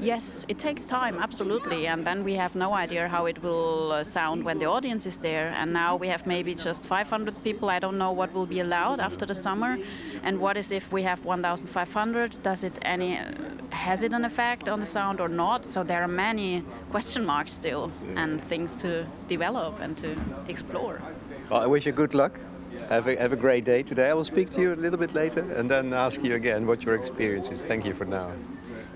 Yes, 0.00 0.44
it 0.48 0.58
takes 0.58 0.84
time, 0.84 1.18
absolutely. 1.18 1.86
And 1.86 2.04
then 2.04 2.24
we 2.24 2.34
have 2.34 2.54
no 2.56 2.74
idea 2.74 3.08
how 3.08 3.26
it 3.26 3.42
will 3.42 3.92
uh, 3.92 4.04
sound 4.04 4.44
when 4.44 4.58
the 4.58 4.66
audience 4.66 5.06
is 5.06 5.18
there. 5.18 5.54
And 5.56 5.72
now 5.72 5.96
we 5.96 6.08
have 6.08 6.26
maybe 6.26 6.54
just 6.54 6.84
500 6.84 7.42
people. 7.44 7.70
I 7.70 7.78
don't 7.78 7.96
know 7.96 8.12
what 8.12 8.32
will 8.34 8.46
be 8.46 8.60
allowed 8.60 9.00
after 9.00 9.24
the 9.24 9.34
summer. 9.34 9.78
And 10.22 10.40
what 10.40 10.56
is 10.56 10.72
if 10.72 10.92
we 10.92 11.04
have 11.04 11.24
1,500? 11.24 12.42
Does 12.42 12.64
it 12.64 12.78
any 12.82 13.18
uh, 13.18 13.32
has 13.70 14.02
it 14.02 14.12
an 14.12 14.24
effect 14.24 14.68
on 14.68 14.80
the 14.80 14.86
sound 14.86 15.20
or 15.20 15.28
not? 15.28 15.64
So 15.64 15.84
there 15.84 16.02
are 16.02 16.08
many 16.08 16.64
question 16.90 17.24
marks 17.24 17.52
still 17.52 17.90
and 18.16 18.40
things 18.40 18.76
to 18.82 19.06
develop 19.28 19.80
and 19.80 19.96
to 19.98 20.16
explore. 20.48 21.00
Well, 21.48 21.62
I 21.62 21.66
wish 21.66 21.86
you 21.86 21.92
good 21.92 22.14
luck. 22.14 22.40
Have 22.88 23.06
a, 23.06 23.16
have 23.16 23.32
a 23.32 23.36
great 23.36 23.64
day 23.64 23.82
today. 23.82 24.10
I 24.10 24.14
will 24.14 24.24
speak 24.24 24.50
to 24.50 24.60
you 24.60 24.72
a 24.72 24.76
little 24.76 24.98
bit 24.98 25.14
later 25.14 25.44
and 25.56 25.68
then 25.68 25.92
ask 25.92 26.22
you 26.22 26.34
again 26.34 26.66
what 26.66 26.82
your 26.82 26.94
experience 26.94 27.52
is. 27.52 27.62
Thank 27.62 27.84
you 27.84 27.94
for 27.94 28.06
now. 28.06 28.30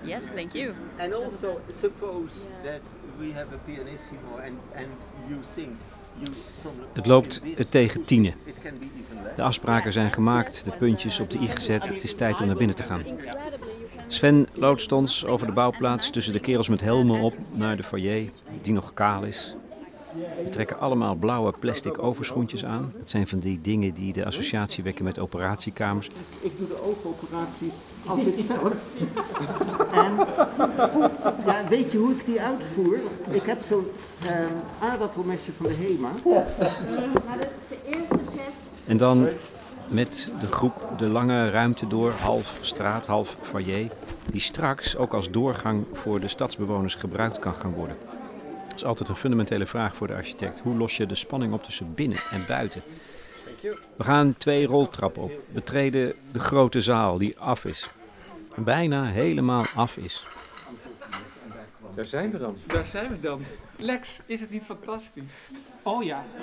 Yes, 0.03 0.25
thank 0.33 0.53
you. 0.53 0.73
And 0.99 1.13
also, 1.13 1.61
suppose 1.69 2.45
that 2.63 2.81
we 3.19 3.31
have 3.31 3.53
a 3.53 3.57
pianissimo 3.65 4.37
and, 4.37 4.57
and 4.75 4.87
you 5.29 5.39
sing. 5.55 5.77
Het 6.93 7.05
loopt 7.05 7.41
tegen 7.69 8.05
tienen. 8.05 8.33
De 9.35 9.41
afspraken 9.41 9.93
zijn 9.93 10.11
gemaakt, 10.11 10.65
de 10.65 10.71
puntjes 10.71 11.19
op 11.19 11.29
de 11.31 11.37
i 11.39 11.47
gezet. 11.47 11.87
Het 11.87 12.03
is 12.03 12.13
tijd 12.13 12.41
om 12.41 12.47
naar 12.47 12.55
binnen 12.55 12.75
te 12.75 12.83
gaan. 12.83 13.03
Sven 14.07 14.47
loodst 14.53 14.91
ons 14.91 15.25
over 15.25 15.47
de 15.47 15.53
bouwplaats 15.53 16.09
tussen 16.09 16.33
de 16.33 16.39
kerels 16.39 16.69
met 16.69 16.81
helmen 16.81 17.19
op 17.19 17.35
naar 17.51 17.77
de 17.77 17.83
foyer, 17.83 18.29
die 18.61 18.73
nog 18.73 18.93
kaal 18.93 19.23
is. 19.23 19.55
We 20.43 20.49
trekken 20.49 20.79
allemaal 20.79 21.15
blauwe 21.15 21.53
plastic 21.59 22.03
overschoentjes 22.03 22.65
aan. 22.65 22.93
Dat 22.97 23.09
zijn 23.09 23.27
van 23.27 23.39
die 23.39 23.59
dingen 23.61 23.93
die 23.93 24.13
de 24.13 24.25
associatie 24.25 24.83
wekken 24.83 25.03
met 25.03 25.19
operatiekamers. 25.19 26.09
Ik 26.39 26.57
doe 26.57 26.67
de 26.67 26.81
oogoperaties 26.83 27.73
altijd 28.05 28.39
zelf. 28.47 28.73
en 29.93 30.15
ja, 31.45 31.67
weet 31.69 31.91
je 31.91 31.97
hoe 31.97 32.11
ik 32.11 32.25
die 32.25 32.41
uitvoer? 32.41 32.97
Ik 33.31 33.43
heb 33.43 33.57
zo'n 33.67 33.85
uh, 34.25 34.89
aardappelmesje 34.89 35.51
van 35.51 35.65
de 35.65 35.73
HEMA. 35.73 36.11
En 38.85 38.97
dan 38.97 39.27
met 39.87 40.31
de 40.39 40.47
groep 40.47 40.89
de 40.97 41.09
lange 41.09 41.45
ruimte 41.45 41.87
door, 41.87 42.11
half 42.11 42.57
straat, 42.61 43.05
half 43.05 43.37
foyer, 43.41 43.89
die 44.31 44.41
straks 44.41 44.97
ook 44.97 45.13
als 45.13 45.31
doorgang 45.31 45.85
voor 45.93 46.19
de 46.19 46.27
stadsbewoners 46.27 46.95
gebruikt 46.95 47.39
kan 47.39 47.53
gaan 47.53 47.73
worden 47.73 47.95
is 48.79 48.85
altijd 48.85 49.09
een 49.09 49.15
fundamentele 49.15 49.65
vraag 49.65 49.95
voor 49.95 50.07
de 50.07 50.13
architect. 50.13 50.59
Hoe 50.59 50.77
los 50.77 50.97
je 50.97 51.05
de 51.05 51.15
spanning 51.15 51.53
op 51.53 51.63
tussen 51.63 51.93
binnen 51.93 52.17
en 52.31 52.45
buiten? 52.47 52.81
We 53.95 54.03
gaan 54.03 54.37
twee 54.37 54.65
roltrappen 54.65 55.23
op, 55.23 55.31
betreden 55.49 56.13
de 56.31 56.39
grote 56.39 56.81
zaal 56.81 57.17
die 57.17 57.39
af 57.39 57.65
is. 57.65 57.89
Bijna 58.55 59.05
helemaal 59.05 59.63
af 59.75 59.97
is. 59.97 60.23
Daar 61.95 62.05
zijn 62.05 62.31
we 62.31 62.37
dan. 62.37 62.57
Daar 62.65 62.85
zijn 62.85 63.09
we 63.09 63.19
dan. 63.19 63.41
Lex, 63.77 64.19
is 64.25 64.39
het 64.39 64.49
niet 64.49 64.63
fantastisch? 64.63 65.23
Oh 65.83 66.03
ja. 66.03 66.25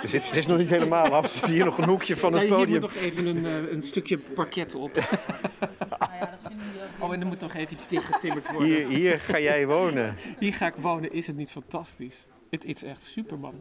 Het 0.00 0.14
is, 0.14 0.30
is 0.30 0.46
nog 0.46 0.58
niet 0.58 0.68
helemaal 0.68 1.06
af. 1.06 1.22
Er 1.22 1.28
zit 1.28 1.48
hier 1.48 1.64
nog 1.64 1.78
een 1.78 1.88
hoekje 1.88 2.16
van 2.16 2.32
het 2.32 2.48
podium. 2.48 2.66
Hier 2.68 2.80
moet 2.80 2.94
nog 2.94 3.02
even 3.02 3.26
een, 3.26 3.46
eh, 3.46 3.72
een 3.72 3.82
stukje 3.82 4.18
parket 4.18 4.74
op. 4.74 4.90
Oh, 6.98 7.12
en 7.12 7.20
er 7.20 7.26
moet 7.26 7.40
nog 7.40 7.54
even 7.54 7.72
iets 7.72 7.88
dichtgetimmerd 7.88 8.52
worden. 8.52 8.68
Hier, 8.68 8.88
hier 8.88 9.20
ga 9.20 9.38
jij 9.38 9.66
wonen. 9.66 10.16
Hier 10.38 10.52
ga 10.52 10.66
ik 10.66 10.74
wonen. 10.74 11.12
Is 11.12 11.26
het 11.26 11.36
niet 11.36 11.50
fantastisch? 11.50 12.26
Het 12.50 12.64
is 12.64 12.82
echt 12.82 13.02
superman. 13.02 13.54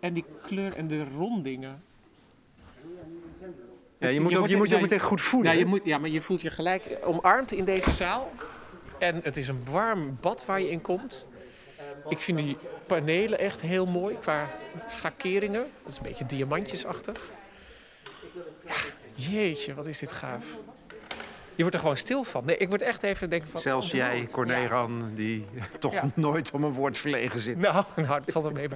En 0.00 0.12
die 0.12 0.24
kleur 0.42 0.76
en 0.76 0.88
de 0.88 1.04
rondingen. 1.04 1.82
Ja, 3.98 4.08
je 4.08 4.20
moet 4.20 4.30
je 4.30 4.38
ook, 4.38 4.48
je 4.48 4.56
moet 4.56 4.68
je 4.68 4.74
ook 4.74 4.80
meteen 4.80 5.00
goed 5.00 5.20
voelen. 5.20 5.52
Ja, 5.52 5.58
je 5.58 5.66
moet, 5.66 5.80
ja, 5.84 5.98
maar 5.98 6.10
je 6.10 6.20
voelt 6.20 6.40
je 6.40 6.50
gelijk 6.50 6.98
omarmd 7.04 7.52
in 7.52 7.64
deze 7.64 7.92
zaal. 7.92 8.32
En 8.98 9.20
het 9.22 9.36
is 9.36 9.48
een 9.48 9.64
warm 9.70 10.18
bad 10.20 10.44
waar 10.44 10.60
je 10.60 10.70
in 10.70 10.80
komt. 10.80 11.26
Ik 12.08 12.20
vind 12.20 12.38
die 12.38 12.56
panelen 12.86 13.38
echt 13.38 13.60
heel 13.60 13.86
mooi 13.86 14.18
qua 14.18 14.50
schakeringen. 14.88 15.66
Dat 15.82 15.92
is 15.92 15.96
een 15.96 16.02
beetje 16.02 16.26
diamantjesachtig. 16.26 17.30
Ja, 18.66 18.74
jeetje, 19.14 19.74
wat 19.74 19.86
is 19.86 19.98
dit 19.98 20.12
gaaf. 20.12 20.44
Je 21.54 21.62
wordt 21.62 21.74
er 21.74 21.80
gewoon 21.80 21.96
stil 21.96 22.24
van. 22.24 22.44
Nee, 22.44 22.56
ik 22.56 22.68
word 22.68 22.82
echt 22.82 23.02
even 23.02 23.30
denken 23.30 23.48
van... 23.48 23.60
Zelfs 23.60 23.86
oh, 23.86 23.92
jij, 23.92 24.28
Corneran, 24.30 25.10
die 25.14 25.46
toch 25.78 25.94
nooit 26.14 26.50
om 26.50 26.64
een 26.64 26.72
woord 26.72 26.98
verlegen 26.98 27.38
zit. 27.38 27.58
Nou, 27.58 27.84
nou 27.96 28.20
dat 28.20 28.30
zal 28.30 28.44
er 28.44 28.52
mee. 28.52 28.68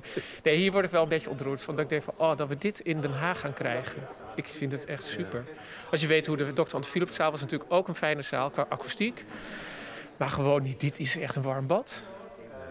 Nee, 0.43 0.57
hier 0.57 0.73
word 0.73 0.85
ik 0.85 0.91
wel 0.91 1.03
een 1.03 1.09
beetje 1.09 1.31
ontroerd 1.31 1.63
van. 1.63 1.75
Dat 1.75 1.85
ik 1.85 1.91
denk 1.91 2.03
van, 2.03 2.15
oh, 2.17 2.37
dat 2.37 2.49
we 2.49 2.57
dit 2.57 2.81
in 2.81 3.01
Den 3.01 3.13
Haag 3.13 3.41
gaan 3.41 3.55
krijgen. 3.55 4.07
Ik 4.35 4.47
vind 4.47 4.73
het 4.73 4.85
echt 4.85 5.05
super. 5.05 5.45
Als 5.91 6.01
je 6.01 6.07
weet 6.07 6.27
hoe 6.27 6.37
de 6.37 6.53
Dr. 6.53 6.75
Ant 6.75 6.87
Philipszaal 6.87 7.31
was 7.31 7.41
natuurlijk 7.41 7.73
ook 7.73 7.89
een 7.89 7.95
fijne 7.95 8.23
zaal 8.23 8.51
qua 8.51 8.67
akoestiek. 8.69 9.25
Maar 10.17 10.31
gewoon 10.31 10.63
niet, 10.63 10.81
dit 10.81 10.99
is 10.99 11.19
echt 11.19 11.37
een 11.37 11.43
warm 11.43 11.67
bad. 11.67 12.03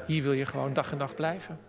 Hier 0.05 0.23
wil 0.23 0.33
je 0.33 0.45
gewoon 0.45 0.73
dag 0.73 0.91
en 0.91 0.97
nacht 0.97 1.15
blijven. 1.15 1.59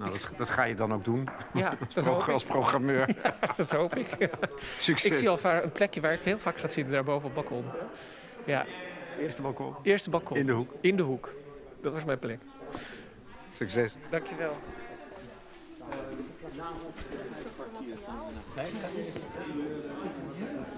Nou, 0.00 0.12
dat, 0.12 0.30
dat, 0.36 0.50
ga 0.50 0.64
je 0.64 0.74
dan 0.74 0.92
ook 0.92 1.04
doen. 1.04 1.28
Ja, 1.52 1.72
dat 1.94 2.06
als, 2.14 2.26
als 2.28 2.44
programmeur. 2.44 3.16
dat 3.56 3.70
hoop 3.70 3.96
ik. 3.96 4.08
Succes. 4.78 5.10
Ik 5.10 5.14
zie 5.14 5.28
al 5.28 5.38
een 5.44 5.72
plekje 5.72 6.00
waar 6.00 6.12
ik 6.12 6.20
heel 6.22 6.38
vaak 6.38 6.56
ga 6.56 6.68
zitten, 6.68 6.92
daar 6.92 7.04
boven 7.04 7.28
op 7.28 7.34
het 7.36 7.48
balkon. 7.48 7.64
Ja. 8.46 8.66
Eerste 9.18 9.42
balkon? 9.42 9.74
Eerste 9.82 10.10
balkon. 10.10 10.36
In 10.36 10.46
de 10.46 10.52
hoek? 10.52 10.72
In 10.80 10.96
de 10.96 11.02
hoek. 11.02 11.34
Dat 11.82 11.92
was 11.92 12.04
mijn 12.04 12.18
plek. 12.18 12.38
Succes. 13.56 13.96
Dankjewel. 14.10 14.56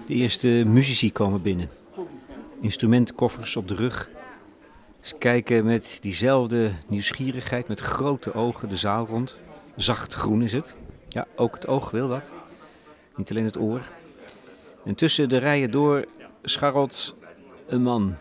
De 0.07 0.13
eerste 0.13 0.47
muzici 0.47 1.11
komen 1.11 1.41
binnen. 1.41 1.69
Instrumentkoffers 2.61 3.55
op 3.55 3.67
de 3.67 3.75
rug. 3.75 4.09
Ze 5.03 5.17
kijken 5.17 5.65
met 5.65 5.97
diezelfde 6.01 6.71
nieuwsgierigheid, 6.87 7.67
met 7.67 7.79
grote 7.79 8.33
ogen 8.33 8.69
de 8.69 8.77
zaal 8.77 9.05
rond. 9.05 9.37
Zacht 9.75 10.13
groen 10.13 10.41
is 10.41 10.53
het. 10.53 10.75
Ja, 11.07 11.27
ook 11.35 11.53
het 11.53 11.67
oog 11.67 11.91
wil 11.91 12.07
wat. 12.07 12.31
Niet 13.15 13.29
alleen 13.29 13.45
het 13.45 13.57
oor. 13.57 13.81
En 14.85 14.95
tussen 14.95 15.29
de 15.29 15.37
rijen 15.37 15.71
door 15.71 16.05
scharrelt 16.43 17.15
een 17.67 17.81
man. 17.81 18.15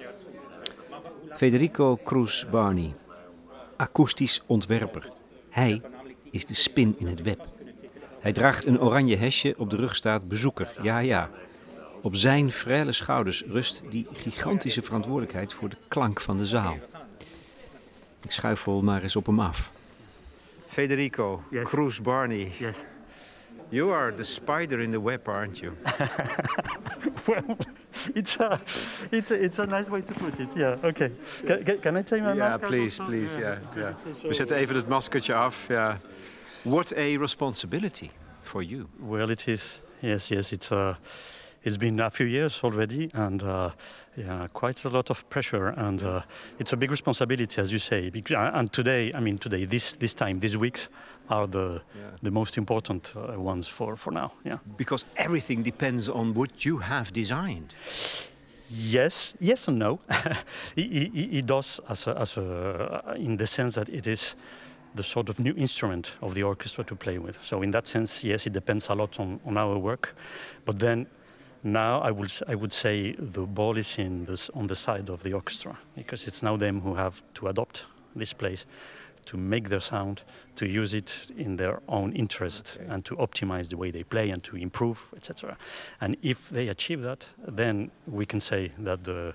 Federico 1.31 1.99
Cruz 2.05 2.45
Barney, 2.51 2.95
akoestisch 3.77 4.43
ontwerper. 4.47 5.11
Hij 5.51 5.83
is 6.31 6.47
de 6.47 6.55
spin 6.55 6.95
in 6.99 7.07
het 7.07 7.23
web. 7.23 7.47
Hij 8.21 8.33
draagt 8.33 8.67
een 8.67 8.81
oranje 8.81 9.17
hesje, 9.17 9.55
op 9.57 9.71
de 9.71 9.77
rug 9.77 9.97
staat 9.97 10.29
bezoeker. 10.29 10.75
Ja, 10.83 10.99
ja. 10.99 11.31
Op 12.03 12.17
zijn 12.17 12.51
vrije 12.51 12.93
schouders 12.93 13.43
rust 13.45 13.83
die 13.91 14.07
gigantische 14.13 14.83
verantwoordelijkheid 14.83 15.53
voor 15.53 15.69
de 15.69 15.77
klank 15.89 16.21
van 16.21 16.37
de 16.37 16.47
zaal. 16.47 16.79
Ik 18.23 18.31
schuifel 18.31 18.83
maar 18.83 19.03
eens 19.03 19.17
op 19.17 19.27
hem 19.27 19.41
af. 19.41 19.71
Federico 20.69 21.43
Yes. 21.51 21.69
Cruz 21.69 21.99
Barney, 22.01 22.53
Yes. 22.59 22.77
you 23.69 23.93
are 23.93 24.15
the 24.15 24.23
spider 24.23 24.81
in 24.81 24.91
the 24.91 25.03
web, 25.03 25.29
aren't 25.29 25.59
you? 25.59 25.73
well, 27.27 27.57
it's 28.15 28.39
a, 28.41 28.61
it's 29.11 29.31
a, 29.31 29.35
it's 29.35 29.59
a 29.59 29.65
nice 29.65 29.91
way 29.91 30.01
to 30.03 30.13
put 30.13 30.39
it. 30.39 30.49
Yeah. 30.55 30.85
Okay. 30.85 31.11
Can, 31.47 31.63
can, 31.65 31.81
can 31.81 31.97
I 31.97 32.03
take 32.03 32.23
my 32.23 32.35
mask? 32.35 32.41
out 32.53 32.61
please, 32.61 33.03
please, 33.03 33.37
also- 33.75 34.29
We 34.29 34.35
zetten 34.35 34.57
even 34.57 34.77
het 34.77 34.89
maskertje 34.89 35.35
af. 35.35 35.65
Ja. 35.69 35.99
What 36.63 36.93
a 36.97 37.17
responsibility 37.19 38.11
for 38.41 38.63
you. 38.63 38.87
Well, 38.97 39.29
it 39.31 39.47
is. 39.47 39.81
Yes, 39.99 40.29
yes. 40.29 40.53
It's 40.53 40.71
uh, 40.71 40.95
it's 41.65 41.77
been 41.77 42.01
a 42.01 42.11
few 42.11 42.27
years 42.27 42.61
already, 42.65 43.11
and 43.15 43.43
uh, 43.43 43.71
yeah, 44.17 44.47
quite 44.53 44.85
a 44.85 44.89
lot 44.89 45.11
of 45.11 45.29
pressure, 45.31 45.69
and 45.69 46.03
uh, 46.03 46.23
it's 46.59 46.73
a 46.73 46.77
big 46.77 46.91
responsibility, 46.91 47.61
as 47.61 47.71
you 47.71 47.79
say. 47.79 48.11
And 48.31 48.73
today, 48.73 49.13
I 49.15 49.21
mean, 49.21 49.39
today, 49.39 49.65
this 49.67 49.95
this 49.95 50.15
time, 50.15 50.41
these 50.41 50.57
weeks, 50.57 50.89
are 51.29 51.47
the 51.47 51.81
the 52.23 52.31
most 52.31 52.57
important 52.57 53.15
uh, 53.17 53.41
ones 53.41 53.69
for 53.69 53.97
for 53.97 54.13
now. 54.13 54.33
Yeah. 54.45 54.59
Because 54.77 55.07
everything 55.17 55.63
depends 55.63 56.09
on 56.09 56.35
what 56.35 56.65
you 56.65 56.79
have 56.79 57.13
designed. 57.13 57.75
Yes, 58.75 59.35
yes 59.39 59.69
and 59.69 59.79
no. 59.79 60.01
it, 60.77 60.87
it, 60.93 61.37
it 61.39 61.47
does, 61.47 61.81
as 61.89 62.07
a, 62.07 62.19
as 62.19 62.37
a, 62.39 63.15
in 63.17 63.37
the 63.37 63.47
sense 63.47 63.75
that 63.75 63.89
it 63.91 64.07
is 64.07 64.35
the 64.95 65.03
sort 65.03 65.29
of 65.29 65.39
new 65.39 65.55
instrument 65.57 66.13
of 66.23 66.33
the 66.35 66.43
orchestra 66.43 66.85
to 66.85 66.95
play 66.97 67.19
with. 67.19 67.39
So 67.43 67.61
in 67.63 67.71
that 67.73 67.87
sense, 67.87 68.25
yes, 68.25 68.47
it 68.47 68.55
depends 68.55 68.89
a 68.89 68.95
lot 68.95 69.21
on, 69.21 69.41
on 69.45 69.59
our 69.59 69.77
work. 69.77 70.17
But 70.65 70.79
then 70.79 71.07
now 71.63 72.01
I, 72.01 72.11
will, 72.11 72.25
s- 72.25 72.43
I 72.49 72.55
would 72.55 72.73
say 72.73 73.13
the 73.19 73.43
ball 73.47 73.77
is 73.77 73.99
in 73.99 74.25
this, 74.25 74.51
on 74.55 74.67
the 74.67 74.75
side 74.75 75.09
of 75.11 75.23
the 75.23 75.33
orchestra 75.33 75.79
because 75.95 76.27
it's 76.27 76.43
now 76.43 76.57
them 76.57 76.81
who 76.81 76.95
have 76.95 77.23
to 77.35 77.49
adopt 77.49 77.87
this 78.17 78.33
place, 78.33 78.67
to 79.27 79.37
make 79.37 79.69
their 79.69 79.81
sound, 79.81 80.23
to 80.57 80.67
use 80.67 80.93
it 80.95 81.31
in 81.37 81.57
their 81.57 81.81
own 81.89 82.13
interest, 82.13 82.79
Okay. 82.81 82.93
and 82.93 83.05
to 83.05 83.17
optimize 83.17 83.69
the 83.69 83.77
way 83.77 83.91
they 83.93 84.03
play 84.03 84.31
and 84.31 84.43
to 84.43 84.57
improve, 84.57 84.99
etc. 85.17 85.57
And 86.01 86.17
if 86.23 86.49
they 86.51 86.69
achieve 86.69 87.03
that, 87.03 87.29
then 87.47 87.91
we 88.07 88.27
can 88.27 88.41
say 88.41 88.73
that 88.79 89.05
the 89.05 89.35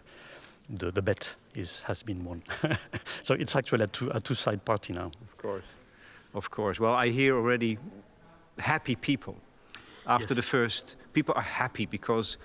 the, 0.70 0.92
the 0.92 1.02
bet 1.02 1.36
is 1.56 1.80
has 1.84 2.04
been 2.04 2.26
won. 2.26 2.42
so 3.24 3.34
it's 3.36 3.56
actually 3.56 3.86
a 3.86 3.88
two 3.88 4.10
a 4.14 4.20
two 4.20 4.36
side 4.36 4.66
party 4.66 4.92
now. 4.94 5.10
Of 5.22 5.38
course. 5.38 5.64
Of 6.34 6.50
course. 6.52 6.78
Well, 6.82 6.94
I 6.94 7.08
hear 7.08 7.36
already 7.38 7.78
happy 8.60 8.96
people. 8.98 9.38
After 10.08 10.34
Yes. 10.34 10.38
the 10.38 10.42
first, 10.42 10.96
people 11.14 11.34
are 11.36 11.44
happy 11.44 11.86
because 11.86 12.38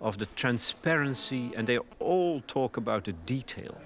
of 0.00 0.16
the 0.16 0.26
transparency 0.34 1.52
and 1.54 1.66
they 1.66 1.78
all 1.98 2.40
talk 2.46 2.76
about 2.78 3.04
the 3.04 3.12
detail. 3.12 3.76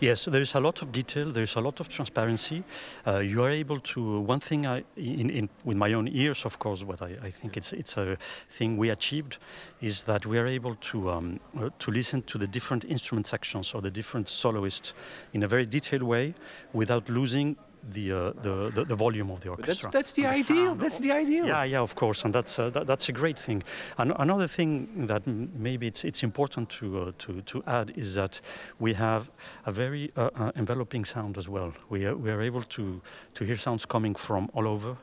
Yes, 0.00 0.24
there's 0.24 0.54
a 0.56 0.60
lot 0.60 0.82
of 0.82 0.90
detail. 0.90 1.30
There's 1.30 1.54
a 1.56 1.60
lot 1.60 1.80
of 1.80 1.88
transparency. 1.88 2.64
Uh, 3.06 3.18
you 3.18 3.44
are 3.44 3.50
able 3.50 3.78
to. 3.80 4.20
One 4.20 4.40
thing 4.40 4.66
I, 4.66 4.82
in, 4.96 5.30
in 5.30 5.48
with 5.64 5.76
my 5.76 5.92
own 5.92 6.08
ears, 6.08 6.44
of 6.44 6.58
course, 6.58 6.82
what 6.82 7.00
I, 7.00 7.16
I 7.22 7.30
think 7.30 7.56
it's 7.56 7.72
it's 7.72 7.96
a 7.96 8.16
thing 8.48 8.76
we 8.76 8.90
achieved, 8.90 9.38
is 9.80 10.02
that 10.02 10.26
we 10.26 10.36
are 10.38 10.48
able 10.48 10.74
to 10.90 11.10
um, 11.10 11.40
uh, 11.56 11.70
to 11.78 11.90
listen 11.92 12.22
to 12.22 12.38
the 12.38 12.46
different 12.48 12.84
instrument 12.84 13.26
sections 13.28 13.74
or 13.74 13.80
the 13.80 13.90
different 13.90 14.28
soloists 14.28 14.94
in 15.32 15.42
a 15.44 15.48
very 15.48 15.66
detailed 15.66 16.02
way, 16.02 16.34
without 16.72 17.08
losing 17.08 17.56
the 17.90 18.12
uh, 18.12 18.32
the, 18.42 18.70
the 18.74 18.84
the 18.84 18.94
volume 18.96 19.30
of 19.30 19.40
the 19.40 19.50
But 19.50 19.58
orchestra. 19.60 19.90
that's, 19.90 20.12
that's 20.12 20.12
the 20.12 20.22
the 20.22 20.28
ideal. 20.28 20.66
sound. 20.66 20.80
That's 20.80 20.98
the 21.00 21.12
ideal. 21.12 21.46
Yeah, 21.46 21.64
yeah, 21.64 21.80
of 21.82 21.94
course, 21.94 22.24
and 22.24 22.34
that's 22.34 22.58
uh, 22.58 22.70
that, 22.70 22.86
that's 22.86 23.08
a 23.08 23.12
great 23.12 23.38
thing. 23.38 23.62
And 23.96 24.12
another 24.18 24.46
thing 24.48 25.06
that 25.06 25.22
m- 25.26 25.50
maybe 25.54 25.86
it's 25.86 26.04
it's 26.04 26.22
important 26.22 26.68
to 26.80 26.86
uh, 27.00 27.12
to 27.18 27.40
to 27.42 27.62
add 27.66 27.92
is 27.96 28.14
that 28.14 28.40
we 28.78 28.94
have 28.94 29.30
a 29.66 29.72
very 29.72 30.10
uh, 30.16 30.30
uh, 30.34 30.52
enveloping 30.56 31.04
sound 31.06 31.36
as 31.38 31.48
well. 31.48 31.72
We 31.90 32.06
are, 32.06 32.16
we 32.16 32.30
are 32.30 32.40
able 32.42 32.62
to 32.62 33.00
to 33.34 33.44
hear 33.44 33.56
sounds 33.56 33.86
coming 33.86 34.14
from 34.18 34.48
all 34.54 34.66
over. 34.66 34.96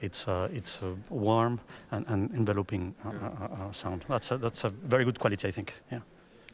It's 0.00 0.26
uh, 0.28 0.48
it's 0.52 0.82
a 0.82 0.94
warm 1.10 1.60
and, 1.90 2.04
and 2.08 2.30
enveloping 2.34 2.94
uh, 3.04 3.08
uh, 3.08 3.68
uh, 3.68 3.72
sound. 3.72 4.04
That's 4.08 4.32
a, 4.32 4.36
that's 4.38 4.64
a 4.64 4.68
very 4.68 5.04
good 5.04 5.18
quality, 5.18 5.48
I 5.48 5.52
think. 5.52 5.74
Yeah. 5.92 6.00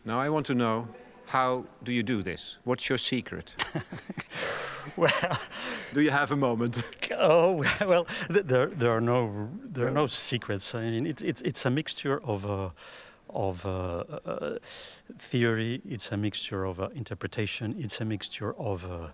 Now 0.04 0.20
I 0.20 0.28
want 0.28 0.46
to 0.46 0.54
know 0.54 0.86
how 1.28 1.64
do 1.82 1.92
you 1.92 2.02
do 2.02 2.22
this? 2.22 2.56
What's 2.64 2.88
your 2.88 2.98
secret? 2.98 3.54
Well, 4.96 5.38
do 5.92 6.00
you 6.00 6.10
have 6.10 6.32
a 6.32 6.36
moment? 6.36 6.82
Oh 7.12 7.64
well, 7.86 8.06
there 8.28 8.66
there 8.66 8.90
are 8.90 9.00
no 9.00 9.48
there 9.62 9.86
are 9.86 9.90
no 9.90 10.06
secrets. 10.06 10.74
I 10.74 10.90
mean, 10.90 11.06
it, 11.06 11.20
it 11.20 11.42
it's 11.44 11.66
a 11.66 11.70
mixture 11.70 12.20
of 12.24 12.46
uh, 12.46 12.70
of 13.28 13.66
uh, 13.66 14.04
uh, 14.24 14.58
theory. 15.18 15.82
It's 15.88 16.10
a 16.12 16.16
mixture 16.16 16.64
of 16.64 16.80
uh, 16.80 16.88
interpretation. 16.94 17.74
It's 17.78 18.00
a 18.00 18.04
mixture 18.04 18.54
of 18.58 18.84
uh, 18.84 19.08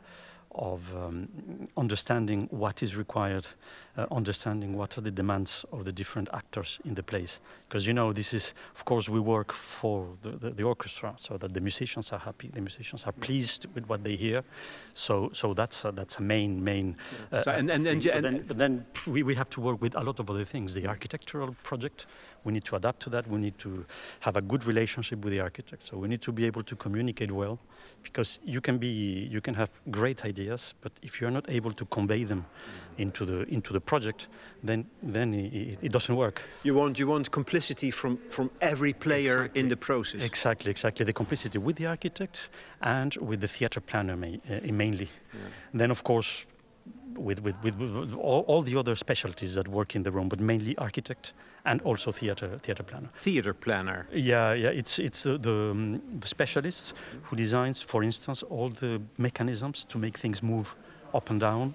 of 0.55 0.81
um, 0.95 1.29
understanding 1.77 2.49
what 2.51 2.83
is 2.83 2.97
required, 2.97 3.47
uh, 3.97 4.07
understanding 4.11 4.77
what 4.77 4.99
are 4.99 5.01
the 5.03 5.11
demands 5.11 5.65
of 5.73 5.85
the 5.85 5.93
different 5.93 6.29
actors 6.33 6.79
in 6.85 6.95
the 6.95 7.03
place. 7.03 7.41
Because 7.69 7.87
you 7.87 7.93
know, 7.95 8.13
this 8.13 8.33
is 8.35 8.55
of 8.75 8.85
course 8.85 9.09
we 9.09 9.21
work 9.21 9.53
for 9.53 10.09
the, 10.23 10.31
the, 10.31 10.51
the 10.51 10.63
orchestra, 10.63 11.15
so 11.19 11.37
that 11.39 11.53
the 11.55 11.61
musicians 11.61 12.13
are 12.13 12.19
happy, 12.19 12.51
the 12.53 12.61
musicians 12.61 13.05
are 13.05 13.13
pleased 13.13 13.67
with 13.75 13.89
what 13.89 14.03
they 14.05 14.17
hear. 14.17 14.43
So 14.95 15.31
so 15.33 15.55
that's 15.55 15.85
a, 15.85 15.93
that's 15.93 16.19
a 16.19 16.23
main 16.23 16.63
main. 16.65 16.97
Uh, 17.33 17.43
So, 17.43 17.51
and- 17.53 17.71
and- 17.71 17.87
and 17.87 18.03
thing. 18.03 18.13
but 18.13 18.25
and- 18.25 18.25
then, 18.25 18.45
but 18.49 18.59
then 18.59 18.85
we, 19.07 19.23
we 19.23 19.35
have 19.35 19.49
to 19.51 19.61
work 19.61 19.81
with 19.81 19.95
a 19.97 20.03
lot 20.03 20.19
of 20.21 20.29
other 20.31 20.45
things. 20.45 20.75
The 20.75 20.87
architectural 20.89 21.55
project, 21.63 22.07
we 22.45 22.53
need 22.53 22.65
to 22.65 22.77
adapt 22.77 23.01
to 23.01 23.11
that. 23.11 23.27
We 23.29 23.39
need 23.39 23.59
to 23.59 23.85
have 24.21 24.37
a 24.37 24.43
good 24.43 24.65
relationship 24.67 25.25
with 25.25 25.33
the 25.33 25.41
architect. 25.41 25.85
So 25.87 25.97
we 25.99 26.09
need 26.09 26.23
to 26.23 26.33
be 26.33 26.47
able 26.47 26.63
to 26.65 26.77
communicate 26.77 27.31
well, 27.31 27.59
because 28.03 28.41
you 28.45 28.61
can 28.61 28.79
be 28.79 29.29
you 29.31 29.41
can 29.41 29.55
have 29.55 29.69
great 29.91 30.25
ideas, 30.25 30.75
but 30.83 30.93
if 31.03 31.21
you 31.21 31.27
are 31.29 31.33
not 31.33 31.49
able 31.49 31.73
to 31.73 31.85
convey 31.87 32.25
them 32.25 32.45
into 32.99 33.25
the 33.25 33.43
into 33.49 33.73
the 33.73 33.81
project, 33.85 34.29
then 34.63 34.87
then 35.03 35.35
it, 35.35 35.79
it 35.83 35.93
doesn't 35.93 36.17
work. 36.17 36.43
You 36.63 36.75
want 36.75 36.99
you 36.99 37.07
want 37.07 37.31
complicity 37.31 37.91
from 37.91 38.19
from 38.31 38.51
every 38.61 38.93
player 38.93 39.51
in 39.55 39.69
the 39.69 39.77
process. 39.77 40.23
Exactly, 40.23 40.71
exactly. 40.71 41.05
The 41.05 41.13
complicity 41.13 41.59
with 41.59 41.77
the 41.77 41.87
architect 41.87 42.51
and 42.81 43.17
with 43.17 43.41
the 43.41 43.49
theatre 43.49 43.81
planner 43.81 44.17
ma- 44.17 44.39
uh, 44.51 44.73
mainly. 44.73 45.09
Then, 45.73 45.91
of 45.91 46.03
course, 46.03 46.47
with, 47.17 47.41
with, 47.43 47.55
with, 47.63 47.75
with 47.77 48.15
all, 48.15 48.45
all 48.47 48.63
the 48.63 48.77
other 48.77 48.97
specialties 48.97 49.55
that 49.55 49.69
work 49.69 49.95
in 49.95 50.03
the 50.03 50.11
room, 50.11 50.29
but 50.29 50.41
mainly 50.41 50.77
architect 50.79 51.33
and 51.65 51.81
also 51.83 52.13
theatre 52.13 52.59
theatre 52.59 52.83
planner. 52.83 53.09
Theater 53.17 53.55
planner. 53.55 54.07
Yeah, 54.13 54.53
yeah. 54.53 54.69
It's 54.69 54.99
it's 54.99 55.27
uh, 55.27 55.39
the 55.41 55.71
um, 55.71 56.03
the 56.21 56.29
specialist 56.29 56.95
who 57.23 57.37
designs, 57.37 57.83
for 57.83 58.03
instance, 58.03 58.43
all 58.51 58.69
the 58.69 59.01
mechanisms 59.17 59.85
to 59.89 59.99
make 59.99 60.19
things 60.19 60.43
move 60.43 60.75
up 61.15 61.31
and 61.31 61.41
down. 61.41 61.75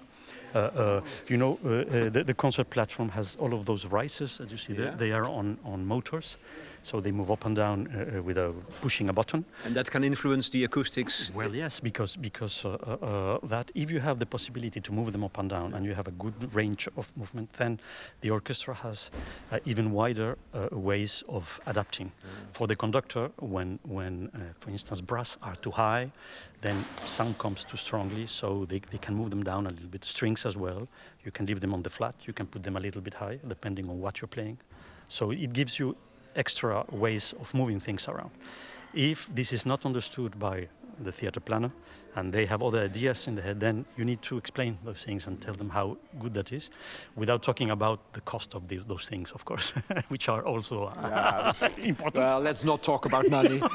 Uh, 0.54 0.58
uh, 0.58 1.00
you 1.28 1.36
know, 1.36 1.58
uh, 1.64 1.68
uh, 1.68 2.10
the, 2.10 2.24
the 2.24 2.34
concert 2.34 2.70
platform 2.70 3.08
has 3.10 3.36
all 3.36 3.52
of 3.52 3.64
those 3.64 3.86
rises 3.86 4.38
that 4.38 4.50
you 4.50 4.56
see 4.56 4.72
there. 4.72 4.86
Yeah. 4.86 4.96
They 4.96 5.12
are 5.12 5.24
on, 5.24 5.58
on 5.64 5.86
motors, 5.86 6.36
so 6.82 7.00
they 7.00 7.12
move 7.12 7.30
up 7.30 7.44
and 7.44 7.56
down 7.56 7.88
uh, 7.88 8.18
uh, 8.18 8.22
with 8.22 8.38
a 8.38 8.52
pushing 8.80 9.08
a 9.08 9.12
button. 9.12 9.44
And 9.64 9.74
that 9.74 9.90
can 9.90 10.04
influence 10.04 10.50
the 10.50 10.64
acoustics. 10.64 11.30
Well, 11.34 11.54
yes, 11.54 11.80
because 11.80 12.16
because 12.16 12.64
uh, 12.64 12.70
uh, 12.70 13.38
that 13.46 13.70
if 13.74 13.90
you 13.90 14.00
have 14.00 14.18
the 14.18 14.26
possibility 14.26 14.80
to 14.80 14.92
move 14.92 15.12
them 15.12 15.24
up 15.24 15.38
and 15.38 15.50
down 15.50 15.74
and 15.74 15.84
you 15.84 15.94
have 15.94 16.08
a 16.08 16.12
good 16.12 16.54
range 16.54 16.88
of 16.96 17.12
movement, 17.16 17.52
then 17.54 17.80
the 18.20 18.30
orchestra 18.30 18.74
has 18.74 19.10
uh, 19.52 19.58
even 19.64 19.92
wider 19.92 20.36
uh, 20.54 20.68
ways 20.72 21.22
of 21.28 21.60
adapting. 21.66 22.12
For 22.52 22.66
the 22.66 22.76
conductor, 22.76 23.30
when 23.38 23.78
when 23.82 24.30
uh, 24.34 24.38
for 24.58 24.70
instance 24.70 25.00
brass 25.00 25.38
are 25.42 25.56
too 25.56 25.70
high, 25.70 26.10
then 26.60 26.84
sound 27.04 27.38
comes 27.38 27.64
too 27.64 27.76
strongly, 27.76 28.26
so 28.26 28.64
they, 28.66 28.80
they 28.90 28.98
can 28.98 29.14
move 29.14 29.30
them 29.30 29.42
down 29.42 29.66
a 29.66 29.70
little 29.70 29.88
bit. 29.88 30.04
Strings 30.04 30.46
as 30.46 30.56
well, 30.56 30.88
you 31.24 31.32
can 31.32 31.46
leave 31.46 31.60
them 31.60 31.74
on 31.74 31.82
the 31.82 31.90
flat, 31.90 32.14
you 32.26 32.32
can 32.32 32.46
put 32.46 32.62
them 32.62 32.76
a 32.76 32.80
little 32.80 33.00
bit 33.00 33.14
high, 33.14 33.38
depending 33.48 33.88
on 33.88 34.00
what 34.00 34.20
you're 34.20 34.28
playing. 34.28 34.58
So 35.08 35.30
it 35.30 35.52
gives 35.52 35.78
you 35.78 35.96
extra 36.36 36.84
ways 36.90 37.34
of 37.40 37.52
moving 37.54 37.80
things 37.80 38.08
around. 38.08 38.30
If 38.94 39.28
this 39.34 39.52
is 39.52 39.64
not 39.66 39.86
understood 39.86 40.38
by 40.38 40.68
the 41.02 41.12
theater 41.12 41.40
planner, 41.40 41.72
and 42.16 42.32
they 42.32 42.46
have 42.46 42.62
other 42.62 42.80
ideas 42.80 43.26
in 43.26 43.34
the 43.34 43.42
head. 43.42 43.60
Then 43.60 43.84
you 43.96 44.04
need 44.04 44.22
to 44.22 44.36
explain 44.36 44.78
those 44.84 45.04
things 45.04 45.26
and 45.26 45.40
tell 45.40 45.54
them 45.54 45.70
how 45.70 45.96
good 46.18 46.34
that 46.34 46.52
is, 46.52 46.70
without 47.16 47.42
talking 47.42 47.70
about 47.70 48.12
the 48.12 48.20
cost 48.22 48.54
of 48.54 48.68
the, 48.68 48.78
those 48.78 49.06
things, 49.06 49.30
of 49.32 49.44
course, 49.44 49.70
which 50.08 50.28
are 50.28 50.44
also 50.44 50.84
uh, 50.84 51.52
important. 51.78 52.24
Well, 52.24 52.40
let's 52.40 52.64
not 52.64 52.82
talk 52.82 53.06
about 53.06 53.28
money. 53.28 53.62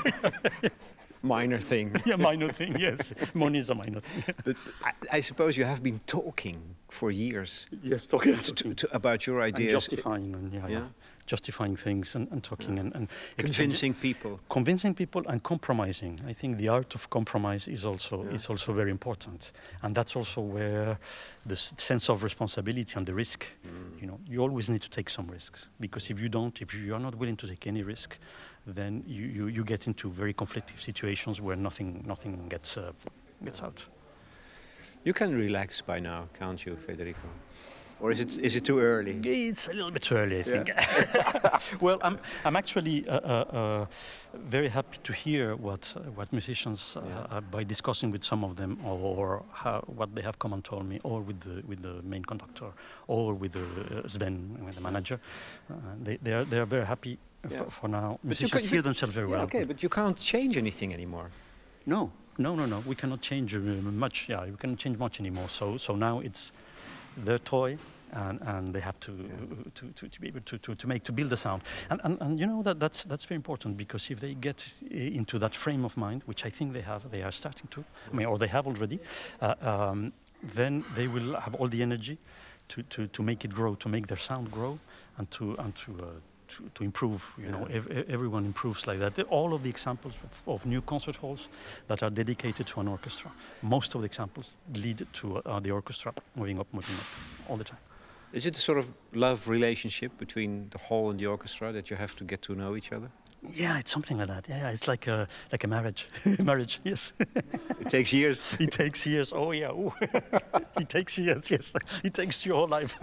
Minor 1.21 1.59
thing. 1.59 1.95
yeah, 2.05 2.17
minor 2.17 2.51
thing. 2.51 2.75
Yes, 2.77 3.11
money 3.33 3.57
is 3.57 3.71
a 3.71 3.73
minor 3.73 3.99
thing. 3.99 4.35
But 4.43 4.57
I, 4.83 4.91
I 5.13 5.19
suppose 5.21 5.57
you 5.57 5.65
have 5.65 5.81
been 5.81 5.99
talking 6.05 6.75
for 6.89 7.09
years 7.09 7.65
yes, 7.81 8.05
talking 8.05 8.37
to, 8.37 8.75
to, 8.75 8.95
about 8.95 9.25
your 9.25 9.41
and 9.41 9.55
ideas, 9.55 9.71
justifying, 9.71 10.35
and, 10.35 10.53
yeah, 10.53 10.67
yeah. 10.67 10.69
Yeah. 10.69 10.83
Justifying 11.25 11.75
things 11.75 12.15
and, 12.15 12.27
and 12.31 12.43
talking 12.43 12.79
and, 12.79 12.93
and 12.95 13.07
convincing 13.37 13.93
people. 13.93 14.39
convincing 14.49 14.93
people 14.93 15.23
and 15.27 15.41
compromising. 15.43 16.21
I 16.27 16.33
think 16.33 16.57
the 16.57 16.69
art 16.69 16.95
of 16.95 17.09
compromise 17.09 17.67
is 17.67 17.83
also 17.83 18.23
Yeah. 18.23 18.35
is 18.35 18.49
also 18.49 18.73
very 18.73 18.91
important, 18.91 19.51
and 19.81 19.95
that's 19.95 20.15
also 20.15 20.41
where 20.41 20.97
the 21.45 21.55
sense 21.77 22.09
of 22.11 22.23
responsibility 22.23 22.93
and 22.97 23.05
the 23.05 23.13
risk. 23.13 23.45
You 24.01 24.07
know, 24.07 24.19
you 24.27 24.41
always 24.41 24.69
need 24.69 24.81
to 24.81 24.89
take 24.89 25.09
some 25.09 25.31
risks 25.33 25.67
because 25.79 26.09
if 26.13 26.19
you 26.19 26.29
don't, 26.29 26.61
if 26.61 26.73
you 26.73 26.93
are 26.95 27.01
not 27.01 27.15
willing 27.15 27.37
to 27.37 27.47
take 27.47 27.67
any 27.69 27.83
risk, 27.83 28.17
then 28.75 29.03
you, 29.07 29.25
you, 29.25 29.47
you 29.47 29.63
get 29.63 29.87
into 29.87 30.09
very 30.09 30.33
conflicting 30.33 30.77
situations 30.77 31.39
where 31.41 31.55
nothing 31.57 32.03
nothing 32.07 32.47
gets 32.49 32.77
uh, 32.77 32.91
gets 33.43 33.61
out. 33.63 33.85
You 35.03 35.13
can 35.13 35.35
relax 35.37 35.81
by 35.81 35.99
now, 35.99 36.27
can't 36.39 36.65
you, 36.65 36.75
Federico? 36.75 37.29
Or 38.01 38.11
is 38.11 38.19
it 38.19 38.37
is 38.39 38.55
it 38.55 38.63
too 38.65 38.79
early? 38.79 39.13
It's 39.23 39.67
a 39.69 39.73
little 39.73 39.91
bit 39.91 40.01
too 40.01 40.15
early, 40.17 40.35
I 40.35 40.39
Yeah. 40.39 40.63
think. 40.63 41.81
well, 41.81 41.97
I'm, 42.01 42.19
I'm 42.43 42.55
actually 42.57 43.07
uh, 43.07 43.19
uh, 43.19 43.29
uh, 43.59 43.85
very 44.33 44.67
happy 44.67 44.97
to 45.03 45.13
hear 45.13 45.55
what 45.55 45.93
what 46.15 46.31
musicians, 46.33 46.97
uh, 46.97 47.01
Yeah. 47.07 47.39
by 47.51 47.63
discussing 47.63 48.11
with 48.11 48.23
some 48.23 48.43
of 48.45 48.55
them, 48.55 48.77
or 48.85 49.43
how, 49.53 49.79
what 49.97 50.09
they 50.15 50.21
have 50.23 50.37
come 50.39 50.53
and 50.53 50.63
told 50.63 50.85
me, 50.85 50.99
or 51.03 51.21
with 51.21 51.39
the 51.39 51.61
with 51.67 51.81
the 51.81 52.01
main 52.03 52.23
conductor, 52.25 52.71
or 53.07 53.33
with 53.33 53.51
the, 53.53 53.63
uh, 53.63 54.07
Sven, 54.09 54.57
with 54.65 54.75
the 54.75 54.81
manager, 54.81 55.19
uh, 55.69 55.73
they 56.03 56.17
they 56.23 56.33
are 56.33 56.45
they 56.45 56.59
are 56.59 56.67
very 56.69 56.85
happy 56.85 57.17
Yeah. 57.49 57.57
for, 57.63 57.71
for 57.71 57.87
now. 57.89 58.09
you 58.23 58.27
Musicians 58.29 58.51
can- 58.61 58.69
hear 58.71 58.81
themselves 58.81 59.15
very 59.15 59.27
well. 59.27 59.43
okay, 59.43 59.65
but 59.65 59.81
you 59.83 59.89
can't 59.89 60.17
change 60.17 60.57
anything 60.57 60.93
anymore. 60.93 61.29
No, 61.85 62.09
no, 62.37 62.55
no, 62.55 62.65
no. 62.65 62.79
We 62.87 62.95
cannot 62.95 63.21
change 63.21 63.55
uh, 63.55 63.59
much. 64.05 64.25
Yeah, 64.29 64.45
we 64.51 64.57
cannot 64.57 64.79
change 64.79 64.97
much 64.99 65.19
anymore. 65.19 65.49
So, 65.49 65.77
so 65.77 65.95
now 65.95 66.19
it's 66.23 66.51
their 67.17 67.39
toy, 67.39 67.77
and, 68.11 68.39
and 68.41 68.73
they 68.73 68.79
have 68.79 68.99
to, 69.01 69.11
to, 69.75 69.87
to, 69.87 70.07
to 70.07 70.21
be 70.21 70.27
able 70.27 70.41
to, 70.41 70.57
to, 70.57 70.75
to 70.75 70.87
make 70.87 71.03
to 71.03 71.11
build 71.11 71.29
the 71.29 71.37
sound. 71.37 71.63
And, 71.89 72.01
and, 72.03 72.21
and 72.21 72.39
you 72.39 72.45
know 72.45 72.63
that 72.63 72.79
that's 72.79 73.03
that's 73.03 73.25
very 73.25 73.35
important 73.35 73.77
because 73.77 74.09
if 74.09 74.19
they 74.19 74.33
get 74.33 74.81
into 74.89 75.39
that 75.39 75.55
frame 75.55 75.85
of 75.85 75.97
mind, 75.97 76.23
which 76.25 76.45
I 76.45 76.49
think 76.49 76.73
they 76.73 76.81
have, 76.81 77.11
they 77.11 77.23
are 77.23 77.31
starting 77.31 77.67
to, 77.71 77.83
I 78.11 78.15
mean, 78.15 78.27
or 78.27 78.37
they 78.37 78.47
have 78.47 78.67
already, 78.67 78.99
uh, 79.41 79.55
um, 79.61 80.13
then 80.41 80.85
they 80.95 81.07
will 81.07 81.39
have 81.39 81.55
all 81.55 81.67
the 81.67 81.81
energy 81.81 82.17
to, 82.69 82.83
to, 82.83 83.07
to 83.07 83.23
make 83.23 83.45
it 83.45 83.53
grow, 83.53 83.75
to 83.75 83.89
make 83.89 84.07
their 84.07 84.17
sound 84.17 84.51
grow, 84.51 84.79
and 85.17 85.29
to 85.31 85.55
and 85.57 85.75
to. 85.75 85.91
Uh, 86.01 86.05
to, 86.57 86.69
to 86.75 86.83
improve, 86.83 87.23
you 87.37 87.49
know, 87.49 87.65
ev- 87.65 87.87
ev- 87.91 88.09
everyone 88.09 88.45
improves 88.45 88.87
like 88.87 88.99
that. 88.99 89.19
All 89.29 89.53
of 89.53 89.63
the 89.63 89.69
examples 89.69 90.13
of, 90.23 90.53
of 90.53 90.65
new 90.65 90.81
concert 90.81 91.15
halls 91.15 91.47
that 91.87 92.03
are 92.03 92.09
dedicated 92.09 92.67
to 92.67 92.79
an 92.79 92.87
orchestra, 92.87 93.31
most 93.61 93.95
of 93.95 94.01
the 94.01 94.05
examples 94.05 94.51
lead 94.73 95.05
to 95.13 95.37
uh, 95.37 95.59
the 95.59 95.71
orchestra 95.71 96.13
moving 96.35 96.59
up, 96.59 96.67
moving 96.73 96.95
up 96.95 97.49
all 97.49 97.57
the 97.57 97.63
time. 97.63 97.79
Is 98.33 98.45
it 98.45 98.57
a 98.57 98.59
sort 98.61 98.77
of 98.77 98.91
love 99.13 99.47
relationship 99.47 100.17
between 100.17 100.67
the 100.71 100.77
hall 100.77 101.09
and 101.09 101.19
the 101.19 101.25
orchestra 101.25 101.71
that 101.71 101.89
you 101.89 101.95
have 101.95 102.15
to 102.17 102.23
get 102.23 102.41
to 102.43 102.55
know 102.55 102.75
each 102.75 102.91
other? 102.91 103.09
Yeah, 103.53 103.79
it's 103.79 103.91
something 103.91 104.17
like 104.17 104.27
that. 104.27 104.45
Yeah, 104.49 104.69
it's 104.69 104.87
like 104.87 105.07
a 105.07 105.27
like 105.51 105.63
a 105.63 105.67
marriage. 105.67 106.07
marriage, 106.39 106.79
yes. 106.83 107.11
It 107.79 107.89
takes 107.89 108.13
years. 108.13 108.41
it 108.59 108.71
takes 108.71 109.05
years. 109.05 109.31
Oh 109.33 109.51
yeah. 109.51 109.71
It 110.79 110.89
takes 110.89 111.17
years. 111.17 111.51
Yes. 111.51 111.73
It 112.03 112.13
takes 112.13 112.45
your 112.45 112.57
whole 112.57 112.67
life. 112.67 112.97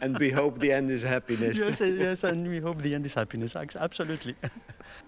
and 0.00 0.18
we 0.18 0.30
hope 0.30 0.58
the 0.60 0.72
end 0.72 0.90
is 0.90 1.02
happiness. 1.02 1.58
yes, 1.58 1.80
uh, 1.80 1.84
yes, 1.84 2.24
and 2.24 2.46
we 2.48 2.60
hope 2.60 2.80
the 2.82 2.94
end 2.94 3.06
is 3.06 3.14
happiness. 3.14 3.56
Absolutely. 3.56 4.36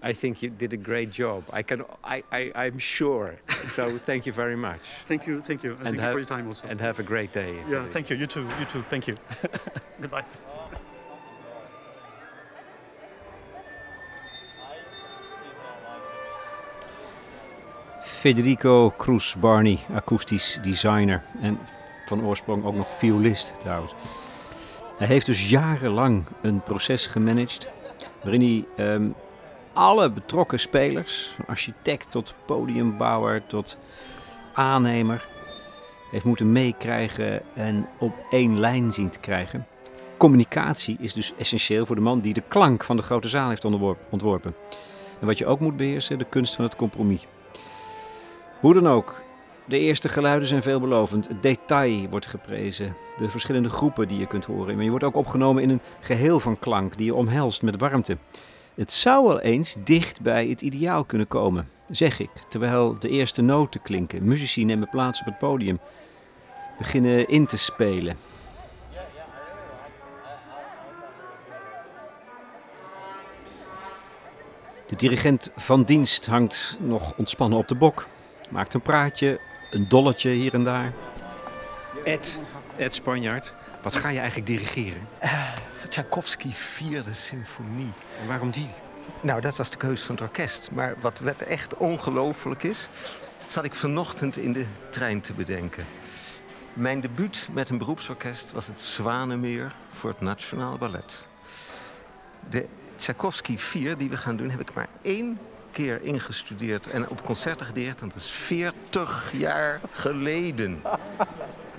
I 0.02 0.12
think 0.12 0.42
you 0.42 0.50
did 0.50 0.72
a 0.72 0.76
great 0.76 1.10
job. 1.10 1.44
I 1.52 1.62
can, 1.62 1.82
I, 2.02 2.22
I, 2.32 2.52
I'm 2.54 2.78
sure. 2.78 3.36
So 3.66 3.98
thank 3.98 4.26
you 4.26 4.32
very 4.32 4.56
much, 4.56 4.80
Thank 5.06 5.26
you. 5.26 5.40
Thank 5.42 5.62
you. 5.62 5.72
And, 5.72 5.82
thank 5.84 5.96
you 5.96 6.02
have- 6.02 6.12
for 6.12 6.18
your 6.18 6.28
time 6.28 6.48
also. 6.48 6.66
and 6.68 6.80
have 6.80 6.98
a 6.98 7.02
great 7.02 7.32
day. 7.32 7.54
yeah. 7.70 7.86
Thank 7.92 8.10
you. 8.10 8.16
You 8.16 8.26
too. 8.26 8.46
You 8.58 8.64
too. 8.66 8.84
Thank 8.90 9.06
you. 9.08 9.14
Goodbye. 10.00 10.24
Federico 18.24 18.94
Cruz 18.96 19.34
Barney, 19.34 19.78
akoestisch 19.92 20.58
designer 20.62 21.22
en 21.40 21.58
van 22.06 22.24
oorsprong 22.24 22.64
ook 22.64 22.74
nog 22.74 22.94
violist 22.94 23.54
trouwens. 23.60 23.94
Hij 24.98 25.06
heeft 25.06 25.26
dus 25.26 25.48
jarenlang 25.48 26.24
een 26.42 26.62
proces 26.62 27.06
gemanaged 27.06 27.68
waarin 28.22 28.40
hij 28.40 28.86
ehm, 28.86 29.08
alle 29.72 30.10
betrokken 30.10 30.60
spelers, 30.60 31.32
van 31.36 31.46
architect 31.46 32.10
tot 32.10 32.34
podiumbouwer 32.46 33.46
tot 33.46 33.78
aannemer, 34.54 35.28
heeft 36.10 36.24
moeten 36.24 36.52
meekrijgen 36.52 37.42
en 37.54 37.88
op 37.98 38.14
één 38.30 38.60
lijn 38.60 38.92
zien 38.92 39.10
te 39.10 39.18
krijgen. 39.18 39.66
Communicatie 40.16 40.96
is 41.00 41.12
dus 41.12 41.32
essentieel 41.38 41.86
voor 41.86 41.96
de 41.96 42.02
man 42.02 42.20
die 42.20 42.34
de 42.34 42.44
klank 42.48 42.84
van 42.84 42.96
de 42.96 43.02
grote 43.02 43.28
zaal 43.28 43.48
heeft 43.48 43.64
ontworpen. 44.10 44.54
En 45.20 45.26
wat 45.26 45.38
je 45.38 45.46
ook 45.46 45.60
moet 45.60 45.76
beheersen, 45.76 46.18
de 46.18 46.26
kunst 46.28 46.54
van 46.54 46.64
het 46.64 46.76
compromis. 46.76 47.26
Hoe 48.64 48.74
dan 48.74 48.88
ook, 48.88 49.22
de 49.64 49.78
eerste 49.78 50.08
geluiden 50.08 50.48
zijn 50.48 50.62
veelbelovend. 50.62 51.28
Het 51.28 51.42
detail 51.42 52.08
wordt 52.08 52.26
geprezen. 52.26 52.96
De 53.16 53.28
verschillende 53.28 53.68
groepen 53.68 54.08
die 54.08 54.18
je 54.18 54.26
kunt 54.26 54.44
horen. 54.44 54.74
Maar 54.74 54.84
je 54.84 54.90
wordt 54.90 55.04
ook 55.04 55.16
opgenomen 55.16 55.62
in 55.62 55.70
een 55.70 55.80
geheel 56.00 56.40
van 56.40 56.58
klank 56.58 56.96
die 56.96 57.06
je 57.06 57.14
omhelst 57.14 57.62
met 57.62 57.80
warmte. 57.80 58.16
Het 58.74 58.92
zou 58.92 59.26
wel 59.26 59.40
eens 59.40 59.76
dicht 59.84 60.20
bij 60.20 60.46
het 60.46 60.60
ideaal 60.60 61.04
kunnen 61.04 61.28
komen, 61.28 61.68
zeg 61.88 62.18
ik, 62.18 62.30
terwijl 62.48 62.96
de 62.98 63.08
eerste 63.08 63.42
noten 63.42 63.82
klinken. 63.82 64.24
Muzici 64.24 64.64
nemen 64.64 64.88
plaats 64.88 65.20
op 65.20 65.26
het 65.26 65.38
podium, 65.38 65.78
beginnen 66.78 67.28
in 67.28 67.46
te 67.46 67.56
spelen. 67.56 68.16
De 74.86 74.96
dirigent 74.96 75.50
van 75.56 75.82
dienst 75.82 76.26
hangt 76.26 76.78
nog 76.80 77.16
ontspannen 77.16 77.58
op 77.58 77.68
de 77.68 77.74
bok. 77.74 78.06
Maakt 78.50 78.74
een 78.74 78.80
praatje, 78.80 79.40
een 79.70 79.88
dolletje 79.88 80.30
hier 80.30 80.54
en 80.54 80.64
daar. 80.64 80.92
Ed, 82.04 82.38
Ed 82.76 82.94
Spanjaard, 82.94 83.54
wat 83.82 83.94
ga 83.94 84.08
je 84.08 84.18
eigenlijk 84.18 84.46
dirigeren? 84.46 85.08
Tchaikovsky 85.88 86.52
vierde 86.52 87.12
symfonie. 87.12 87.92
En 88.20 88.26
waarom 88.26 88.50
die? 88.50 88.68
Nou, 89.20 89.40
dat 89.40 89.56
was 89.56 89.70
de 89.70 89.76
keuze 89.76 90.04
van 90.04 90.14
het 90.14 90.24
orkest. 90.24 90.70
Maar 90.72 90.94
wat, 91.00 91.18
wat 91.18 91.42
echt 91.42 91.76
ongelooflijk 91.76 92.62
is, 92.62 92.88
zat 93.46 93.64
ik 93.64 93.74
vanochtend 93.74 94.36
in 94.36 94.52
de 94.52 94.66
trein 94.90 95.20
te 95.20 95.32
bedenken. 95.32 95.84
Mijn 96.72 97.00
debuut 97.00 97.48
met 97.52 97.70
een 97.70 97.78
beroepsorkest 97.78 98.52
was 98.52 98.66
het 98.66 98.80
Zwanemeer 98.80 99.74
voor 99.92 100.10
het 100.10 100.20
Nationaal 100.20 100.78
Ballet. 100.78 101.26
De 102.50 102.66
Tchaikovsky 102.96 103.58
4 103.58 103.98
die 103.98 104.10
we 104.10 104.16
gaan 104.16 104.36
doen, 104.36 104.50
heb 104.50 104.60
ik 104.60 104.74
maar 104.74 104.88
één 105.02 105.38
keer 105.74 106.02
ingestudeerd 106.02 106.86
en 106.90 107.08
op 107.08 107.24
concerten 107.24 107.66
gedeerd. 107.66 108.00
En 108.00 108.08
dat 108.08 108.16
is 108.16 108.30
40 108.30 109.30
jaar 109.32 109.80
geleden. 109.92 110.82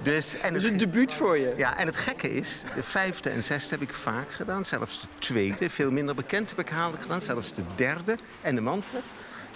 Dus, 0.02 0.38
en 0.40 0.54
het- 0.54 0.64
een 0.64 0.78
debuut 0.78 1.14
voor 1.14 1.38
je. 1.38 1.54
ja, 1.58 1.78
en 1.78 1.86
het 1.86 1.96
gekke 1.96 2.34
is, 2.36 2.64
de 2.76 2.84
vijfde 2.84 3.30
en 3.30 3.44
zesde 3.44 3.70
heb 3.70 3.82
ik 3.82 3.94
vaak 3.94 4.32
gedaan. 4.32 4.66
Zelfs 4.66 5.02
de 5.02 5.08
tweede, 5.20 5.70
veel 5.70 5.92
minder 5.92 6.16
bekend 6.16 6.50
heb 6.50 6.60
ik 6.60 6.70
haaldelijk 6.70 7.02
gedaan. 7.02 7.22
Zelfs 7.22 7.54
de 7.54 7.64
derde 7.76 8.18
en 8.42 8.56
de 8.56 8.62
manfred. 8.62 9.02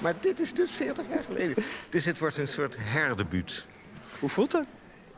Maar 0.01 0.13
dit 0.19 0.39
is 0.39 0.53
dus 0.53 0.71
40 0.71 1.05
jaar 1.09 1.23
geleden. 1.23 1.63
Dus 1.89 2.05
het 2.05 2.19
wordt 2.19 2.37
een 2.37 2.47
soort 2.47 2.75
herdebuut. 2.79 3.65
Hoe 4.19 4.29
voelt 4.29 4.51
dat? 4.51 4.65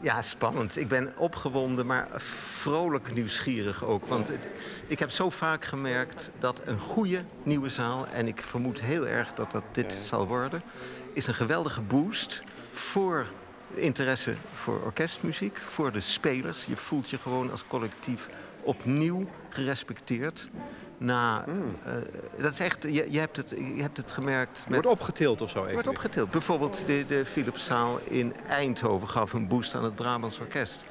Ja, 0.01 0.21
spannend. 0.21 0.77
Ik 0.77 0.87
ben 0.87 1.17
opgewonden, 1.17 1.85
maar 1.85 2.07
vrolijk 2.57 3.13
nieuwsgierig 3.13 3.83
ook. 3.83 4.05
Want 4.07 4.27
het- 4.27 4.47
ik 4.87 4.99
heb 4.99 5.09
zo 5.09 5.29
vaak 5.29 5.65
gemerkt 5.65 6.31
dat 6.39 6.61
een 6.65 6.79
goede 6.79 7.23
nieuwe 7.43 7.69
zaal... 7.69 8.07
en 8.07 8.27
ik 8.27 8.41
vermoed 8.41 8.81
heel 8.81 9.07
erg 9.07 9.33
dat 9.33 9.51
dat 9.51 9.63
dit 9.71 9.93
zal 9.93 10.27
worden... 10.27 10.61
is 11.13 11.27
een 11.27 11.33
geweldige 11.33 11.81
boost 11.81 12.43
voor 12.71 13.25
interesse 13.73 14.33
voor 14.53 14.81
orkestmuziek... 14.83 15.57
voor 15.57 15.91
de 15.91 16.01
spelers. 16.01 16.65
Je 16.65 16.75
voelt 16.77 17.09
je 17.09 17.17
gewoon 17.17 17.51
als 17.51 17.63
collectief 17.67 18.27
opnieuw 18.63 19.29
gerespecteerd. 19.49 20.49
Eh, 21.83 21.93
dat 22.37 22.51
is 22.51 22.59
echt, 22.59 22.83
je, 22.83 23.11
je, 23.11 23.19
hebt 23.19 23.37
het, 23.37 23.49
je 23.49 23.81
hebt 23.81 23.97
het 23.97 24.11
gemerkt 24.11 24.65
met 24.67 24.83
Wordt 24.83 24.99
opgetild 24.99 25.41
of 25.41 25.49
zo 25.49 25.61
even. 25.61 25.73
wordt 25.73 25.87
opgetild. 25.87 26.31
Bijvoorbeeld 26.31 26.83
de, 26.85 27.05
de 27.05 27.25
Philipszaal 27.25 27.99
in 28.03 28.33
Eindhoven 28.47 29.09
gaf 29.09 29.33
een 29.33 29.47
boost 29.47 29.75
aan 29.75 29.83
het 29.83 29.95
Brabants 29.95 30.39
Orkest. 30.39 30.85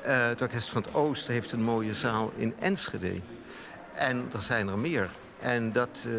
Eh, 0.00 0.26
het 0.26 0.40
Orkest 0.40 0.68
van 0.68 0.82
het 0.82 0.94
Oosten 0.94 1.32
heeft 1.32 1.52
een 1.52 1.62
mooie 1.62 1.94
zaal 1.94 2.32
in 2.36 2.54
Enschede. 2.58 3.20
En 3.94 4.28
er 4.32 4.40
zijn 4.40 4.68
er 4.68 4.78
meer. 4.78 5.10
En 5.40 5.72
dat, 5.72 6.06
eh, 6.06 6.12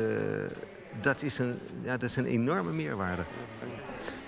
dat 1.02 1.22
is 1.22 1.38
een, 1.40 1.60
ja, 1.82 1.92
dat 1.98 2.10
is 2.10 2.16
een 2.16 2.26
enorme 2.26 2.72
meerwaarde. 2.72 3.24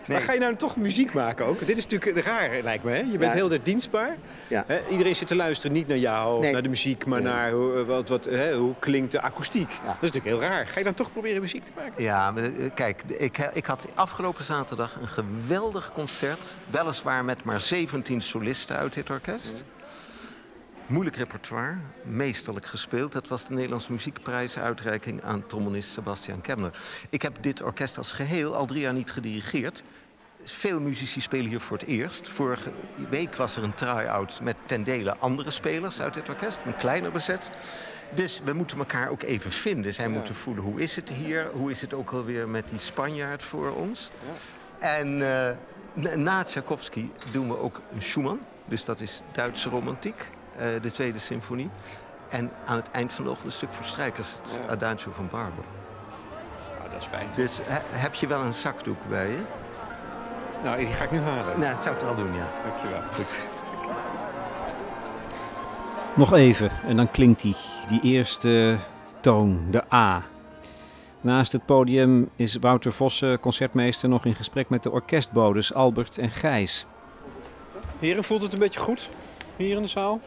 Maar 0.09 0.21
ga 0.21 0.33
je 0.33 0.39
nou 0.39 0.55
toch 0.55 0.75
muziek 0.75 1.13
maken 1.13 1.45
ook? 1.45 1.67
Dit 1.67 1.77
is 1.77 1.87
natuurlijk 1.87 2.25
raar, 2.25 2.61
lijkt 2.63 2.83
me. 2.83 2.91
Hè? 2.91 2.97
Je 3.11 3.17
bent 3.17 3.33
heel 3.33 3.51
erg 3.51 3.61
dienstbaar. 3.61 4.15
Hè? 4.47 4.79
Iedereen 4.89 5.15
zit 5.15 5.27
te 5.27 5.35
luisteren, 5.35 5.75
niet 5.75 5.87
naar 5.87 5.97
jou 5.97 6.37
of 6.37 6.43
Nee. 6.43 6.51
naar 6.51 6.61
de 6.63 6.69
muziek, 6.69 7.05
maar 7.05 7.21
Nee. 7.21 7.31
naar 7.33 7.51
hoe, 7.51 7.85
wat, 7.85 8.09
wat, 8.09 8.25
hè, 8.25 8.55
hoe 8.55 8.73
klinkt 8.79 9.11
de 9.11 9.21
akoestiek. 9.21 9.71
Ja. 9.71 9.77
Dat 9.85 9.95
is 10.01 10.11
natuurlijk 10.11 10.25
heel 10.25 10.39
raar. 10.49 10.67
Ga 10.67 10.77
je 10.79 10.85
dan 10.85 10.93
toch 10.93 11.11
proberen 11.11 11.41
muziek 11.41 11.63
te 11.63 11.71
maken? 11.75 12.03
Ja, 12.03 12.31
maar, 12.31 12.43
eh, 12.43 12.49
kijk, 12.73 13.03
ik, 13.07 13.37
ik 13.53 13.65
had 13.65 13.87
afgelopen 13.95 14.43
zaterdag 14.43 14.95
een 15.01 15.07
geweldig 15.07 15.91
concert. 15.93 16.55
Weliswaar 16.69 17.25
met 17.25 17.43
maar 17.43 17.61
17 17.61 18.21
solisten 18.21 18.75
uit 18.77 18.93
dit 18.93 19.09
orkest. 19.09 19.63
Moeilijk 20.89 21.15
repertoire, 21.15 21.75
meesterlijk 22.03 22.65
gespeeld. 22.65 23.11
Dat 23.11 23.27
was 23.27 23.47
de 23.47 23.53
Nederlandse 23.53 23.91
Muziekprijsuitreiking 23.91 25.23
aan 25.23 25.47
trombonist 25.47 25.89
Sebastian 25.91 26.41
Kemner. 26.41 26.71
Ik 27.09 27.21
heb 27.21 27.37
dit 27.41 27.61
orkest 27.61 27.97
als 27.97 28.11
geheel 28.11 28.55
al 28.55 28.65
drie 28.65 28.81
jaar 28.81 28.93
niet 28.93 29.11
gedirigeerd. 29.11 29.83
Veel 30.43 30.81
muzici 30.81 31.21
spelen 31.21 31.45
hier 31.49 31.59
voor 31.59 31.77
het 31.77 31.87
eerst. 31.87 32.29
Vorige 32.29 32.71
week 33.09 33.35
was 33.35 33.55
er 33.55 33.63
een 33.63 33.73
try-out 33.73 34.39
met 34.43 34.55
ten 34.65 34.83
dele 34.83 35.17
andere 35.17 35.51
spelers 35.51 36.01
uit 36.01 36.13
dit 36.13 36.29
orkest, 36.29 36.59
een 36.65 36.75
kleiner 36.77 37.11
bezet. 37.11 37.51
Dus 38.15 38.41
we 38.45 38.53
moeten 38.53 38.77
elkaar 38.77 39.09
ook 39.09 39.23
even 39.23 39.51
vinden. 39.51 39.93
Zij 39.93 40.07
moeten 40.09 40.35
voelen 40.35 40.63
hoe 40.63 40.81
is 40.81 40.95
het 40.95 41.09
hier, 41.09 41.49
hoe 41.53 41.71
is 41.71 41.81
het 41.81 41.93
ook 41.93 42.11
alweer 42.11 42.47
met 42.47 42.69
die 42.69 42.79
Spanjaard 42.79 43.43
voor 43.43 43.71
ons. 43.75 44.11
En 44.79 45.21
eh, 45.21 46.15
na- 46.15 46.43
Tchaikovsky 46.43 47.09
doen 47.31 47.47
we 47.47 47.57
ook 47.57 47.81
een 47.93 48.01
Schumann, 48.01 48.39
dus 48.65 48.85
dat 48.85 48.99
is 49.01 49.21
Duitse 49.31 49.69
romantiek, 49.69 50.29
de 50.81 50.91
tweede 50.91 51.19
symfonie. 51.19 51.69
En 52.29 52.51
aan 52.65 52.75
het 52.75 52.91
eind 52.91 53.13
van 53.13 53.23
de 53.23 53.29
ochtend 53.29 53.47
een 53.47 53.53
stuk 53.57 53.73
voor 53.73 53.85
strijkers, 53.85 54.31
het 54.31 54.61
Adagio 54.69 55.11
van 55.11 55.27
Barber. 55.31 55.63
Nou, 56.79 56.89
dat 56.91 57.01
is 57.01 57.07
fijn. 57.07 57.27
Dus 57.35 57.59
he- 57.63 57.97
heb 57.99 58.13
je 58.13 58.27
wel 58.27 58.41
een 58.41 58.53
zakdoek 58.53 58.97
bij 59.09 59.29
je? 59.29 59.39
Nou, 60.63 60.77
die 60.77 60.87
ga 60.87 61.03
ik 61.03 61.11
nu 61.11 61.19
halen. 61.19 61.59
Nou, 61.59 61.73
dat 61.73 61.83
zou 61.83 61.95
ik 61.95 62.01
wel 62.01 62.15
doen, 62.15 62.33
ja. 62.35 62.51
Dankjewel. 62.67 63.01
Goed. 63.13 63.49
Nog 66.15 66.33
even 66.33 66.71
en 66.87 66.95
dan 66.95 67.11
klinkt 67.11 67.41
die, 67.41 67.55
die 67.87 68.01
eerste 68.01 68.77
toon, 69.19 69.67
de 69.71 69.83
A. 69.93 70.23
Naast 71.21 71.51
het 71.51 71.65
podium 71.65 72.29
is 72.35 72.55
Wouter 72.55 72.93
Vossen, 72.93 73.39
concertmeester, 73.39 74.09
nog 74.09 74.25
in 74.25 74.35
gesprek 74.35 74.69
met 74.69 74.83
de 74.83 74.91
orkestbodes 74.91 75.73
Albert 75.73 76.17
en 76.17 76.31
Gijs. 76.31 76.85
Heren, 77.99 78.23
voelt 78.23 78.41
het 78.41 78.53
een 78.53 78.59
beetje 78.59 78.79
goed 78.79 79.09
hier 79.55 79.75
in 79.75 79.81
de 79.81 79.87
zaal? 79.87 80.19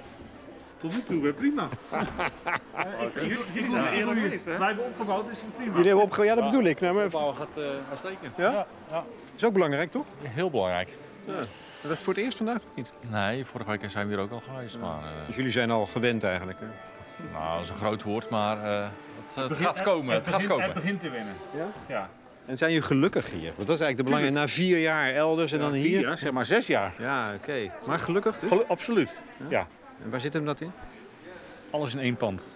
Tot 0.82 0.92
nu 0.94 1.02
toe 1.06 1.22
weer 1.22 1.32
prima. 1.32 1.68
Jullie 3.14 4.22
geweest, 4.22 4.44
hè? 4.44 4.58
Wij 4.58 4.66
hebben 4.66 4.84
opgebouwd, 4.84 5.28
dus 5.28 5.38
prima. 5.56 5.70
Jullie 5.72 5.86
hebben 5.86 6.04
opge... 6.04 6.24
Ja, 6.24 6.34
dat 6.34 6.44
bedoel 6.44 6.64
ik. 6.64 6.80
Nou, 6.80 6.94
maar... 6.94 7.10
gaat 7.10 7.48
uh, 7.56 7.64
uitstekend. 7.90 8.36
Ja? 8.36 8.66
Is 9.36 9.44
ook 9.44 9.52
belangrijk, 9.52 9.90
toch? 9.90 10.06
Heel 10.22 10.50
belangrijk. 10.50 10.96
Ja. 11.24 11.32
Dat 11.82 11.90
is 11.90 12.00
voor 12.00 12.14
het 12.14 12.22
eerst 12.22 12.36
vandaag 12.36 12.56
of 12.56 12.62
niet? 12.74 12.92
Nee, 13.00 13.44
vorige 13.44 13.70
week 13.70 13.90
zijn 13.90 14.06
we 14.08 14.14
hier 14.14 14.22
ook 14.22 14.30
al 14.30 14.40
geweest. 14.54 14.78
Maar, 14.78 14.98
uh, 15.02 15.08
Dus 15.26 15.36
jullie 15.36 15.50
zijn 15.50 15.70
al 15.70 15.86
gewend 15.86 16.24
eigenlijk? 16.24 16.58
Hè? 16.60 16.66
nou, 17.32 17.54
dat 17.54 17.62
is 17.64 17.68
een 17.70 17.76
groot 17.76 18.02
woord, 18.02 18.30
maar 18.30 18.56
uh, 18.56 18.82
het, 19.26 19.34
het 19.34 19.48
begint- 19.48 19.66
gaat 19.68 19.82
komen. 19.82 20.14
Het, 20.14 20.24
het 20.24 20.34
gaat 20.34 20.34
begint- 20.34 20.48
komen. 20.58 20.64
Het 20.64 20.74
begint 20.74 21.00
te 21.00 21.10
winnen. 21.10 21.34
Ja? 21.56 21.66
Ja. 21.88 22.08
En 22.46 22.56
zijn 22.56 22.70
jullie 22.72 22.86
gelukkig 22.86 23.30
hier? 23.30 23.52
Want 23.56 23.66
dat 23.66 23.76
is 23.76 23.80
eigenlijk 23.80 23.96
de 23.96 24.02
belangrijke. 24.04 24.38
Na 24.38 24.46
vier 24.48 24.78
jaar 24.78 25.12
elders 25.14 25.52
en 25.52 25.58
dan 25.58 25.72
hier? 25.72 26.00
Ja, 26.00 26.16
zeg 26.16 26.32
maar 26.32 26.46
zes 26.46 26.66
jaar. 26.66 26.92
Ja, 26.98 27.32
oké. 27.34 27.70
Maar 27.86 27.98
gelukkig 27.98 28.38
dus? 28.38 28.48
Gelu- 28.48 28.64
absoluut. 28.68 29.18
Ja. 29.48 29.66
En 30.04 30.10
waar 30.10 30.20
zit 30.20 30.32
hem 30.32 30.44
dat 30.44 30.60
in? 30.60 30.72
Alles 31.70 31.94
in 31.94 32.00
één 32.00 32.16
pand. 32.16 32.46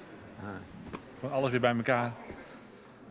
Gewoon 1.21 1.35
alles 1.35 1.51
weer 1.51 1.61
bij 1.61 1.75
elkaar. 1.77 2.13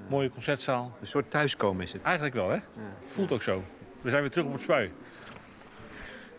Mooie 0.07 0.29
concertzaal. 0.29 0.97
Een 1.01 1.07
soort 1.07 1.31
thuiskomen 1.31 1.83
is 1.83 1.93
het. 1.93 2.01
Eigenlijk 2.01 2.35
wel, 2.35 2.49
hè? 2.49 2.57
Voelt 3.13 3.31
ook 3.31 3.41
zo. 3.41 3.63
We 4.01 4.09
zijn 4.09 4.21
weer 4.21 4.31
terug 4.31 4.45
op 4.45 4.53
het 4.53 4.61
spui. 4.61 4.91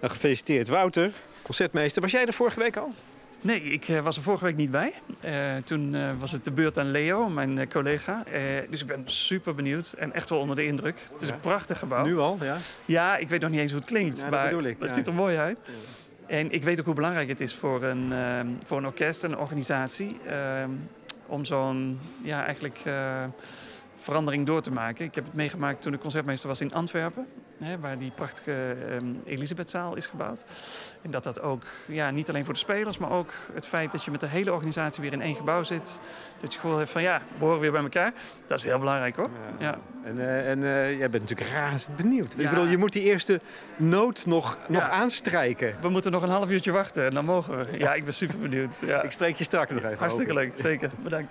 Nou, 0.01 0.13
gefeliciteerd. 0.13 0.69
Wouter, 0.69 1.13
concertmeester. 1.43 2.03
Was 2.03 2.11
jij 2.11 2.27
er 2.27 2.33
vorige 2.33 2.59
week 2.61 2.77
al? 2.77 2.93
Nee, 3.41 3.61
ik 3.63 3.89
eh, 3.89 4.01
was 4.01 4.17
er 4.17 4.23
vorige 4.23 4.45
week 4.45 4.57
niet 4.57 4.71
bij. 4.71 4.93
Eh, 5.23 5.57
toen 5.65 5.95
eh, 5.95 6.11
was 6.19 6.33
het 6.33 6.45
de 6.45 6.51
beurt 6.51 6.79
aan 6.79 6.91
Leo, 6.91 7.29
mijn 7.29 7.59
eh, 7.59 7.69
collega. 7.69 8.25
Eh, 8.27 8.71
dus 8.71 8.81
ik 8.81 8.87
ben 8.87 9.03
super 9.05 9.55
benieuwd 9.55 9.93
en 9.93 10.13
echt 10.13 10.31
wel 10.31 10.39
onder 10.39 10.57
de 10.57 10.65
indruk. 10.65 10.99
Het 11.13 11.23
is 11.23 11.29
Ja. 11.29 11.35
een 11.35 11.41
prachtig 11.41 11.79
gebouw. 11.79 12.05
Nu 12.05 12.19
al, 12.19 12.39
ja. 12.41 12.57
Ja, 12.85 13.17
ik 13.17 13.29
weet 13.29 13.41
nog 13.41 13.51
niet 13.51 13.61
eens 13.61 13.71
hoe 13.71 13.81
het 13.81 13.89
klinkt. 13.91 14.17
Ja, 14.19 14.23
dat 14.23 14.33
maar 14.33 14.45
bedoel 14.49 14.65
ik, 14.65 14.77
het 14.79 14.89
ja. 14.89 14.95
ziet 14.95 15.07
er 15.07 15.13
mooi 15.15 15.37
uit. 15.37 15.59
En 16.27 16.51
ik 16.51 16.65
weet 16.65 16.79
ook 16.79 16.85
hoe 16.85 16.95
belangrijk 16.95 17.29
het 17.29 17.41
is 17.41 17.55
voor 17.55 17.83
een, 17.83 18.13
ehm, 18.13 18.47
voor 18.65 18.79
een 18.79 18.87
orkest 18.87 19.25
en 19.25 19.33
een 19.33 19.39
organisatie... 19.39 20.17
ehm, 20.27 20.71
om 21.27 21.45
zo'n, 21.45 22.01
ja, 22.23 22.45
eigenlijk... 22.45 22.81
eh, 22.85 23.25
verandering 24.07 24.47
door 24.47 24.63
te 24.63 24.73
maken. 24.73 25.05
Ik 25.05 25.15
heb 25.15 25.25
het 25.25 25.35
meegemaakt 25.35 25.83
toen 25.83 25.93
ik 25.93 26.01
concertmeester 26.01 26.49
was 26.49 26.61
in 26.61 26.73
Antwerpen, 26.73 27.27
hè, 27.63 27.79
waar 27.79 27.99
die 27.99 28.11
prachtige 28.11 28.77
ehm, 28.91 29.05
Elisabethzaal 29.25 29.97
is 29.97 30.07
gebouwd. 30.07 30.45
En 31.03 31.11
dat 31.11 31.25
dat 31.25 31.41
ook, 31.41 31.63
ja, 31.87 32.11
niet 32.11 32.29
alleen 32.29 32.45
voor 32.45 32.55
de 32.55 32.61
spelers, 32.61 32.99
maar 32.99 33.11
ook 33.11 33.33
het 33.53 33.67
feit 33.67 33.93
dat 33.93 34.05
je 34.05 34.11
met 34.11 34.21
de 34.21 34.27
hele 34.27 34.53
organisatie 34.53 35.03
weer 35.03 35.13
in 35.13 35.23
één 35.23 35.35
gebouw 35.35 35.63
zit. 35.63 36.01
Dat 36.41 36.55
je 36.55 36.61
gewoon 36.61 36.79
hebt 36.79 36.91
van 36.91 37.03
ja, 37.03 37.21
we 37.39 37.45
horen 37.45 37.61
weer 37.61 37.73
bij 37.73 37.83
elkaar. 37.83 38.13
Dat 38.47 38.59
is 38.59 38.65
heel 38.65 38.79
belangrijk 38.79 39.17
hoor. 39.17 39.31
Ja. 39.59 39.79
En, 40.05 40.19
eh, 40.21 40.51
en 40.51 40.63
eh, 40.65 40.99
jij 40.99 41.11
bent 41.11 41.23
natuurlijk 41.23 41.51
razend 41.51 41.97
benieuwd. 41.97 42.39
Ik 42.39 42.49
bedoel, 42.49 42.67
je 42.67 42.77
moet 42.79 42.93
die 42.93 43.03
eerste 43.03 43.41
noot 43.77 44.27
nog, 44.27 44.59
nog 44.69 44.83
Ja. 44.83 44.91
aanstrijken. 44.91 45.75
We 45.81 45.89
moeten 45.89 46.11
nog 46.13 46.23
een 46.23 46.29
half 46.29 46.51
uurtje 46.51 46.73
wachten 46.73 47.05
en 47.07 47.15
dan 47.15 47.25
mogen 47.25 47.57
we. 47.59 47.79
Ja, 47.79 47.95
ik 47.95 48.05
ben 48.05 48.15
super 48.15 48.39
benieuwd. 48.39 48.81
Ja. 48.87 49.03
Ik 49.03 49.11
spreek 49.11 49.37
je 49.37 49.45
straks 49.45 49.71
nog 49.71 49.83
even 49.85 49.99
Hartstikke 49.99 50.33
leuk, 50.35 50.53
zeker. 50.55 50.91
Bedankt. 51.03 51.31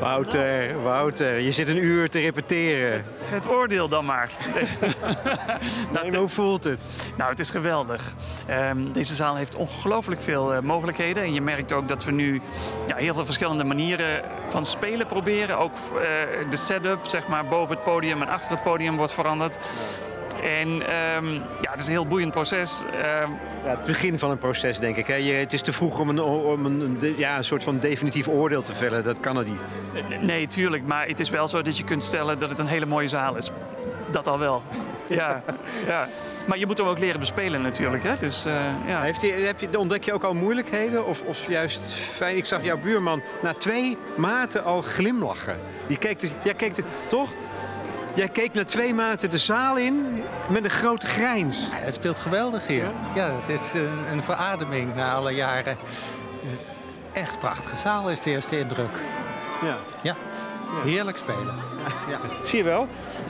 Wouter, 0.00 0.82
Wouter, 0.82 1.40
je 1.40 1.52
zit 1.52 1.68
een 1.68 1.84
uur 1.84 2.10
te 2.10 2.20
repeteren. 2.20 3.04
Het 3.20 3.48
oordeel 3.48 3.88
dan 3.88 4.04
maar. 4.04 4.30
nou, 5.92 6.16
hoe 6.16 6.28
voelt 6.28 6.64
het? 6.64 6.80
Nou, 7.16 7.30
het 7.30 7.40
is 7.40 7.50
geweldig. 7.50 8.14
Ehm, 8.46 8.92
deze 8.92 9.14
zaal 9.14 9.36
heeft 9.36 9.54
ongelooflijk 9.54 10.22
veel 10.22 10.54
uh, 10.54 10.60
mogelijkheden. 10.60 11.22
En 11.22 11.32
je 11.32 11.40
merkt 11.40 11.72
ook 11.72 11.88
dat 11.88 12.04
we 12.04 12.10
nu 12.10 12.40
ja, 12.86 12.96
heel 12.96 13.14
veel 13.14 13.24
verschillende 13.24 13.64
manieren 13.64 14.22
van 14.48 14.64
spelen 14.64 15.06
proberen. 15.06 15.58
Ook 15.58 15.74
uh, 15.74 16.00
de 16.50 16.56
setup, 16.56 17.06
zeg 17.06 17.28
maar, 17.28 17.46
boven 17.46 17.74
het 17.74 17.84
podium 17.84 18.22
en 18.22 18.28
achter 18.28 18.52
het 18.52 18.62
podium 18.62 18.96
wordt 18.96 19.12
veranderd. 19.12 19.58
En 20.44 20.68
um, 20.68 21.32
ja, 21.34 21.70
het 21.70 21.80
is 21.80 21.86
een 21.86 21.92
heel 21.92 22.06
boeiend 22.06 22.32
proces. 22.32 22.82
Uh, 22.94 23.02
ja, 23.64 23.70
het 23.70 23.84
begin 23.84 24.18
van 24.18 24.30
een 24.30 24.38
proces, 24.38 24.78
denk 24.78 24.96
ik. 24.96 25.06
Hè? 25.06 25.14
Je, 25.14 25.32
het 25.32 25.52
is 25.52 25.62
te 25.62 25.72
vroeg 25.72 25.98
om, 25.98 26.08
een, 26.08 26.20
om 26.22 26.66
een, 26.66 27.14
ja, 27.16 27.36
een 27.36 27.44
soort 27.44 27.62
van 27.64 27.78
definitief 27.78 28.28
oordeel 28.28 28.62
te 28.62 28.74
vellen. 28.74 29.04
Dat 29.04 29.20
kan 29.20 29.36
er 29.36 29.44
niet. 29.44 29.66
Nee, 30.20 30.46
tuurlijk. 30.46 30.86
Maar 30.86 31.06
het 31.06 31.20
is 31.20 31.30
wel 31.30 31.48
zo 31.48 31.62
dat 31.62 31.76
je 31.78 31.84
kunt 31.84 32.04
stellen 32.04 32.38
dat 32.38 32.50
het 32.50 32.58
een 32.58 32.66
hele 32.66 32.86
mooie 32.86 33.08
zaal 33.08 33.36
is. 33.36 33.50
Dat 34.10 34.28
al 34.28 34.38
wel. 34.38 34.62
Ja, 35.06 35.42
ja. 35.86 36.08
Maar 36.46 36.58
je 36.58 36.66
moet 36.66 36.78
hem 36.78 36.86
ook 36.86 36.98
leren 36.98 37.20
bespelen 37.20 37.62
natuurlijk. 37.62 38.02
Hè? 38.02 38.14
Dus, 38.20 38.46
uh, 38.46 38.54
ja. 38.86 39.02
Heeft 39.02 39.20
heb 39.20 39.60
je, 39.60 39.78
ontdek 39.78 40.04
je 40.04 40.12
ook 40.12 40.22
al 40.22 40.34
moeilijkheden? 40.34 41.06
Of, 41.06 41.22
of 41.22 41.48
juist 41.48 41.94
fijn? 41.94 42.36
Ik 42.36 42.44
zag 42.44 42.62
jouw 42.62 42.78
buurman 42.78 43.22
na 43.42 43.52
twee 43.52 43.96
maten 44.16 44.64
al 44.64 44.82
glimlachen. 44.82 45.58
Die 45.86 45.98
keek, 45.98 46.18
de, 46.18 46.30
jij 46.44 46.54
keek 46.54 46.74
toch? 47.06 47.34
Jij 48.18 48.28
keek 48.28 48.52
na 48.52 48.64
twee 48.64 48.94
maanden 48.94 49.30
de 49.30 49.38
zaal 49.38 49.76
in 49.76 50.22
met 50.48 50.64
een 50.64 50.70
grote 50.70 51.06
grijns. 51.06 51.68
Ja, 51.70 51.76
het 51.76 51.94
speelt 51.94 52.18
geweldig 52.18 52.66
hier. 52.66 52.90
Ja, 53.14 53.30
het 53.40 53.60
is 53.60 53.72
een, 53.72 54.12
een 54.12 54.22
verademing 54.22 54.94
na 54.94 55.12
alle 55.12 55.30
jaren. 55.30 55.76
De 56.40 56.56
echt 57.12 57.38
prachtige 57.38 57.76
zaal 57.76 58.10
is 58.10 58.22
de 58.22 58.30
eerste 58.30 58.58
indruk. 58.58 59.00
Ja. 59.62 59.76
Ja, 60.02 60.16
heerlijk 60.84 61.16
spelen. 61.16 61.54
Ja. 62.08 62.20
Zie 62.42 62.58
je 62.58 62.64
wel? 62.64 62.88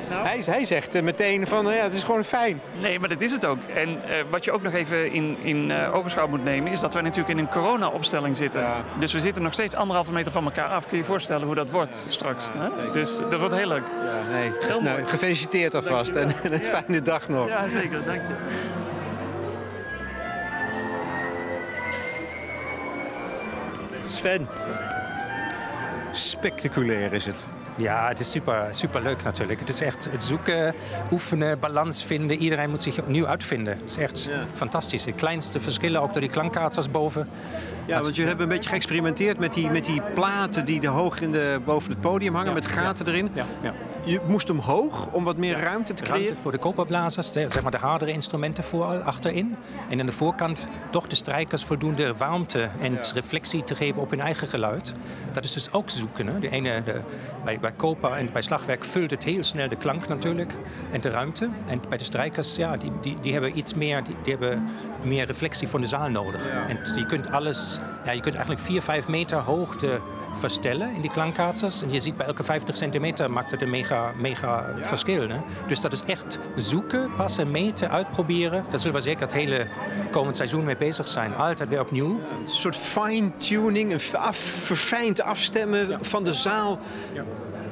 Nou. 0.08 0.26
Hij, 0.26 0.42
hij, 0.44 0.64
zegt 0.64 0.94
eh, 0.94 1.02
meteen 1.02 1.46
van 1.46 1.66
ja, 1.66 1.82
het 1.82 1.94
is 1.94 2.02
gewoon 2.02 2.24
fijn. 2.24 2.60
Nee, 2.80 2.98
maar 2.98 3.08
dat 3.08 3.20
is 3.20 3.32
het 3.32 3.44
ook. 3.44 3.62
En 3.62 3.88
uh, 3.88 4.00
wat 4.30 4.44
je 4.44 4.52
ook 4.52 4.62
nog 4.62 4.72
even 4.72 5.12
in, 5.12 5.36
in 5.42 5.70
uh, 5.70 5.94
ogenschouw 5.94 6.28
moet 6.28 6.44
nemen, 6.44 6.72
is 6.72 6.80
dat 6.80 6.94
we 6.94 7.00
natuurlijk 7.00 7.28
in 7.28 7.38
een 7.38 7.48
corona-opstelling 7.48 8.36
zitten. 8.36 8.60
Ja. 8.60 8.84
Dus 8.98 9.12
we 9.12 9.20
zitten 9.20 9.42
nog 9.42 9.52
steeds 9.52 9.74
anderhalve 9.74 10.12
meter 10.12 10.32
van 10.32 10.44
elkaar 10.44 10.68
af. 10.68 10.86
Kun 10.86 10.96
je 10.96 11.02
je 11.02 11.08
voorstellen 11.08 11.46
hoe 11.46 11.54
dat 11.54 11.70
wordt 11.70 12.06
straks? 12.08 12.50
Ja, 12.54 12.70
dus 12.92 13.18
dat 13.30 13.40
wordt 13.40 13.54
heel 13.54 13.68
leuk. 13.68 13.84
Ja, 14.04 14.32
nee. 14.32 14.52
Heel 14.60 14.80
nou, 14.80 15.04
gefeliciteerd 15.04 15.74
alvast 15.74 16.14
en, 16.14 16.32
en, 16.42 16.52
een 16.58 16.64
fijne 16.64 17.02
dag 17.02 17.28
nog. 17.28 17.48
Ja, 17.48 17.68
zeker. 17.68 18.04
Dank 18.04 18.20
je. 18.20 18.34
Sven. 24.00 24.48
Spectaculair 26.10 27.12
is 27.12 27.26
het. 27.26 27.46
Ja, 27.76 28.08
het 28.08 28.20
is 28.20 28.30
super, 28.30 28.66
super 28.70 29.02
leuk 29.02 29.22
natuurlijk. 29.22 29.60
Het 29.60 29.68
is 29.68 29.80
echt 29.80 30.08
het 30.10 30.22
zoeken, 30.22 30.74
oefenen, 31.10 31.58
balans 31.58 32.04
vinden. 32.04 32.38
Iedereen 32.38 32.70
moet 32.70 32.82
zich 32.82 32.98
opnieuw 32.98 33.26
uitvinden. 33.26 33.78
Het 33.78 33.90
is 33.90 33.96
echt 33.96 34.22
ja. 34.22 34.44
fantastisch. 34.54 35.04
De 35.04 35.12
kleinste 35.12 35.60
verschillen, 35.60 36.00
ook 36.00 36.12
door 36.12 36.20
die 36.20 36.30
klankkaatsers 36.30 36.90
boven. 36.90 37.28
Ja, 37.88 38.00
want 38.00 38.14
jullie 38.14 38.28
hebben 38.28 38.48
een 38.48 38.54
beetje 38.54 38.70
geëxperimenteerd 38.70 39.38
met 39.38 39.52
die, 39.52 39.70
met 39.70 39.84
die 39.84 40.02
platen 40.14 40.64
die 40.64 40.80
de 40.80 40.86
hoog 40.86 41.20
in 41.20 41.32
de, 41.32 41.60
boven 41.64 41.90
het 41.90 42.00
podium 42.00 42.34
hangen, 42.34 42.52
met 42.52 42.66
gaten 42.66 43.06
erin. 43.06 43.30
Ja, 43.32 43.44
ja. 43.62 43.72
Je 44.04 44.20
moest 44.26 44.50
omhoog 44.50 45.12
om 45.12 45.24
wat 45.24 45.36
meer 45.36 45.56
ruimte 45.56 45.94
te 45.94 46.02
creëren? 46.02 46.22
Ruimte 46.22 46.42
voor 46.42 46.52
de 46.52 46.58
koperblazers, 46.58 47.32
zeg 47.32 47.62
maar 47.62 47.70
de 47.70 47.76
hardere 47.76 48.12
instrumenten 48.12 48.64
vooral 48.64 48.98
achterin. 48.98 49.56
En 49.88 50.00
aan 50.00 50.06
de 50.06 50.12
voorkant 50.12 50.66
toch 50.90 51.06
de 51.06 51.16
strijkers 51.16 51.64
voldoende 51.64 52.14
warmte 52.14 52.68
en 52.80 52.98
reflectie 53.14 53.64
te 53.64 53.74
geven 53.74 54.02
op 54.02 54.10
hun 54.10 54.20
eigen 54.20 54.48
geluid. 54.48 54.92
Dat 55.32 55.44
is 55.44 55.52
dus 55.52 55.72
ook 55.72 55.90
zoeken. 55.90 56.26
Hè? 56.26 56.38
De 56.38 56.50
ene, 56.50 56.82
de, 56.82 57.00
bij, 57.44 57.60
bij 57.60 57.72
koper 57.72 58.12
en 58.12 58.28
bij 58.32 58.42
slagwerk 58.42 58.84
vult 58.84 59.10
het 59.10 59.24
heel 59.24 59.42
snel 59.42 59.68
de 59.68 59.76
klank 59.76 60.08
natuurlijk 60.08 60.52
en 60.92 61.00
de 61.00 61.10
ruimte. 61.10 61.48
En 61.66 61.80
bij 61.88 61.98
de 61.98 62.04
strijkers, 62.04 62.56
ja, 62.56 62.76
die, 62.76 62.92
die, 63.00 63.16
die 63.20 63.32
hebben 63.32 63.58
iets 63.58 63.74
meer, 63.74 64.04
die, 64.04 64.16
die 64.22 64.32
hebben 64.32 64.68
meer 65.04 65.26
reflectie 65.26 65.68
van 65.68 65.80
de 65.80 65.86
zaal 65.86 66.08
nodig. 66.08 66.48
En 66.48 66.78
je 66.94 67.06
kunt 67.06 67.30
alles, 67.30 67.80
ja, 68.04 68.12
je 68.12 68.20
kunt 68.20 68.34
eigenlijk 68.34 68.64
4, 68.64 68.82
5 68.82 69.08
meter 69.08 69.38
hoogte 69.38 70.00
verstellen 70.32 70.94
in 70.94 71.00
die 71.00 71.10
klankkaatsers. 71.10 71.82
En 71.82 71.92
je 71.92 72.00
ziet 72.00 72.16
bij 72.16 72.26
elke 72.26 72.44
50 72.44 72.76
centimeter 72.76 73.30
maakt 73.30 73.50
het 73.50 73.62
een 73.62 73.70
mega, 73.70 74.12
mega 74.16 74.74
ja. 74.76 74.84
verschil. 74.84 75.28
Hè? 75.28 75.38
Dus 75.66 75.80
dat 75.80 75.92
is 75.92 76.02
echt 76.02 76.38
zoeken, 76.56 77.10
passen, 77.16 77.50
meten, 77.50 77.90
uitproberen. 77.90 78.64
Daar 78.70 78.78
zullen 78.78 78.96
we 78.96 79.02
zeker 79.02 79.22
het 79.22 79.32
hele 79.32 79.66
komend 80.10 80.36
seizoen 80.36 80.64
mee 80.64 80.76
bezig 80.76 81.08
zijn. 81.08 81.34
Altijd 81.34 81.68
weer 81.68 81.80
opnieuw. 81.80 82.10
Een 82.10 82.48
soort 82.48 82.76
fine-tuning, 82.76 83.92
een 83.92 84.18
af, 84.18 84.36
verfijnd 84.36 85.20
afstemmen 85.20 85.88
ja. 85.88 85.98
van 86.00 86.24
de 86.24 86.32
zaal. 86.32 86.78
Ja 87.12 87.24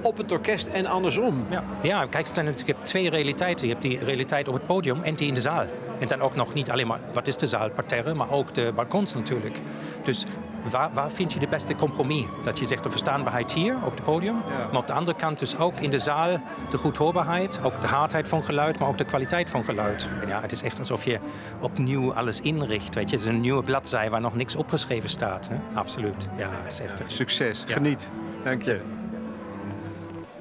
op 0.02 0.16
het 0.16 0.32
orkest 0.32 0.66
en 0.66 0.86
andersom. 0.86 1.46
Ja, 1.50 1.64
ja 1.82 2.06
kijk, 2.06 2.24
het 2.26 2.34
zijn 2.34 2.46
natuurlijk 2.46 2.84
twee 2.84 3.10
realiteiten. 3.10 3.66
Je 3.66 3.72
hebt 3.72 3.84
die 3.84 3.98
realiteit 3.98 4.48
op 4.48 4.54
het 4.54 4.66
podium 4.66 5.02
en 5.02 5.14
die 5.14 5.28
in 5.28 5.34
de 5.34 5.40
zaal. 5.40 5.66
En 5.98 6.08
dan 6.08 6.20
ook 6.20 6.34
nog 6.34 6.54
niet 6.54 6.70
alleen 6.70 6.86
maar, 6.86 7.00
wat 7.12 7.26
is 7.26 7.36
de 7.36 7.46
zaal, 7.46 7.70
parterre, 7.70 8.14
maar 8.14 8.30
ook 8.30 8.54
de 8.54 8.72
balkons 8.74 9.14
natuurlijk. 9.14 9.58
Dus 10.02 10.24
waar, 10.70 10.90
waar 10.92 11.10
vind 11.10 11.32
je 11.32 11.38
de 11.38 11.46
beste 11.46 11.74
compromis? 11.74 12.24
Dat 12.42 12.58
je 12.58 12.66
zegt 12.66 12.82
de 12.82 12.90
verstaanbaarheid 12.90 13.52
hier 13.52 13.76
op 13.84 13.94
het 13.94 14.04
podium, 14.04 14.34
ja. 14.34 14.66
maar 14.66 14.80
op 14.80 14.86
de 14.86 14.92
andere 14.92 15.16
kant 15.16 15.38
dus 15.38 15.58
ook 15.58 15.80
in 15.80 15.90
de 15.90 15.98
zaal 15.98 16.40
de 16.70 16.78
goedhoorbaarheid, 16.78 17.60
ook 17.62 17.80
de 17.80 17.86
hardheid 17.86 18.28
van 18.28 18.44
geluid, 18.44 18.78
maar 18.78 18.88
ook 18.88 18.98
de 18.98 19.04
kwaliteit 19.04 19.50
van 19.50 19.64
geluid. 19.64 20.08
En 20.22 20.28
ja, 20.28 20.40
het 20.40 20.52
is 20.52 20.62
echt 20.62 20.78
alsof 20.78 21.04
je 21.04 21.18
opnieuw 21.60 22.14
alles 22.14 22.40
inricht. 22.40 22.94
Weet 22.94 23.10
je, 23.10 23.16
het 23.16 23.24
is 23.24 23.30
een 23.30 23.40
nieuwe 23.40 23.62
bladzij 23.62 24.10
waar 24.10 24.20
nog 24.20 24.34
niks 24.34 24.56
opgeschreven 24.56 25.08
staat. 25.08 25.48
Hè? 25.48 25.56
Absoluut. 25.74 26.28
Ja, 26.36 26.50
het 26.62 26.72
is 26.72 26.80
echt. 26.80 27.02
Succes. 27.06 27.64
Geniet. 27.66 28.10
Dank 28.44 28.62
je. 28.62 28.80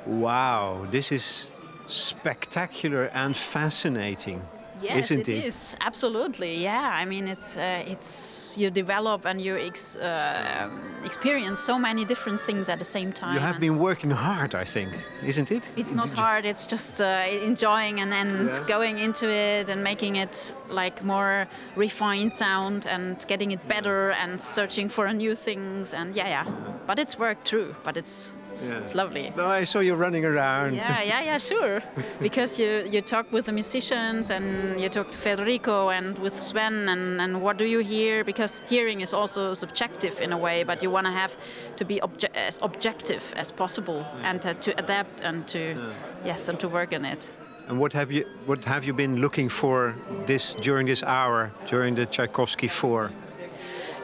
Wow, 0.05 0.85
this 0.91 1.11
is 1.11 1.47
spectacular 1.87 3.05
and 3.13 3.35
fascinating. 3.35 4.41
Yes, 4.81 5.05
isn't 5.05 5.29
it, 5.29 5.37
it 5.37 5.45
is 5.45 5.75
absolutely. 5.81 6.61
Yeah, 6.61 6.89
I 7.01 7.05
mean, 7.05 7.27
it's 7.27 7.55
uh, 7.57 7.83
it's 7.87 8.51
you 8.55 8.69
develop 8.69 9.25
and 9.25 9.41
you 9.41 9.57
ex, 9.57 9.95
uh, 9.95 10.69
experience 11.05 11.61
so 11.61 11.79
many 11.79 12.03
different 12.05 12.41
things 12.41 12.67
at 12.69 12.79
the 12.79 12.85
same 12.85 13.13
time. 13.13 13.35
You 13.35 13.39
have 13.39 13.59
been 13.59 13.79
working 13.79 14.11
hard, 14.11 14.53
I 14.53 14.65
think, 14.65 14.91
isn't 15.23 15.51
it? 15.51 15.71
It's 15.77 15.93
not 15.93 16.09
Did 16.09 16.19
hard. 16.19 16.45
It's 16.45 16.67
just 16.67 17.01
uh, 17.01 17.25
enjoying 17.41 18.01
and, 18.01 18.13
and 18.13 18.49
yeah. 18.51 18.59
going 18.67 18.99
into 18.99 19.29
it 19.29 19.69
and 19.69 19.83
making 19.83 20.17
it 20.17 20.53
like 20.69 21.03
more 21.03 21.47
refined 21.75 22.35
sound 22.35 22.85
and 22.85 23.25
getting 23.27 23.51
it 23.51 23.65
better 23.67 24.11
and 24.11 24.41
searching 24.41 24.89
for 24.89 25.11
new 25.13 25.35
things 25.35 25.93
and 25.93 26.15
yeah, 26.15 26.27
yeah. 26.27 26.45
But 26.85 26.99
it's 26.99 27.17
work 27.17 27.43
true. 27.45 27.75
But 27.83 27.97
it's 27.97 28.37
it's, 28.55 28.71
yeah. 28.71 28.79
it's 28.79 28.95
lovely. 28.95 29.33
No, 29.35 29.45
I 29.45 29.65
saw 29.65 29.79
you 29.79 29.95
running 29.95 30.25
around. 30.25 30.75
Yeah, 30.75 31.01
yeah, 31.01 31.21
yeah, 31.29 31.37
sure. 31.37 31.83
because 32.21 32.59
you, 32.59 32.87
you 32.89 33.01
talk 33.01 33.31
with 33.31 33.45
the 33.45 33.51
musicians 33.51 34.29
and 34.29 34.79
you 34.79 34.89
talk 34.89 35.11
to 35.11 35.17
Federico 35.17 35.89
and 35.89 36.17
with 36.19 36.39
Sven 36.41 36.89
and, 36.89 37.21
and 37.21 37.41
what 37.41 37.57
do 37.57 37.65
you 37.65 37.79
hear? 37.79 38.23
Because 38.23 38.61
hearing 38.69 39.01
is 39.01 39.13
also 39.13 39.53
subjective 39.53 40.21
in 40.21 40.31
a 40.31 40.37
way, 40.37 40.63
but 40.63 40.81
you 40.81 40.89
want 40.89 41.05
to 41.05 41.11
have 41.11 41.35
to 41.75 41.85
be 41.85 41.99
obje 41.99 42.27
as 42.35 42.59
objective 42.61 43.23
as 43.35 43.51
possible 43.51 43.99
yeah. 43.99 44.29
and 44.29 44.45
uh, 44.45 44.53
to 44.65 44.69
adapt 44.79 45.21
and 45.21 45.47
to 45.47 45.59
yeah. 45.59 45.91
yes 46.25 46.49
and 46.49 46.59
to 46.59 46.67
work 46.69 46.93
on 46.93 47.05
it. 47.05 47.21
And 47.67 47.79
what 47.79 47.93
have 47.93 48.11
you 48.11 48.23
what 48.45 48.63
have 48.65 48.85
you 48.87 48.93
been 48.93 49.15
looking 49.21 49.49
for 49.49 49.95
this 50.27 50.55
during 50.61 50.87
this 50.87 51.03
hour 51.03 51.51
during 51.67 51.95
the 51.95 52.05
Tchaikovsky 52.05 52.69
four? 52.69 53.11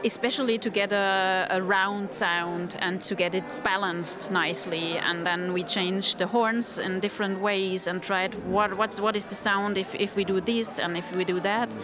Especially 0.04 0.58
to 0.58 0.70
get 0.70 0.92
a, 0.92 1.46
a, 1.50 1.62
round 1.62 2.12
sound 2.12 2.76
and 2.80 3.00
to 3.00 3.14
get 3.14 3.34
it 3.34 3.56
balanced 3.62 4.30
nicely. 4.30 4.98
And 4.98 5.26
then 5.26 5.52
we 5.52 5.62
changed 5.62 6.18
the 6.18 6.26
horns 6.26 6.78
in 6.78 7.00
different 7.00 7.40
ways 7.40 7.86
and 7.86 8.02
tried 8.02 8.34
what 8.46 8.76
what 8.76 9.00
what 9.00 9.16
is 9.16 9.26
the 9.26 9.34
sound 9.34 9.78
if, 9.78 9.94
if 9.94 10.16
we 10.16 10.24
do 10.24 10.40
this 10.40 10.78
and 10.78 10.96
if 10.96 11.14
we 11.14 11.24
do 11.24 11.40
that. 11.40 11.74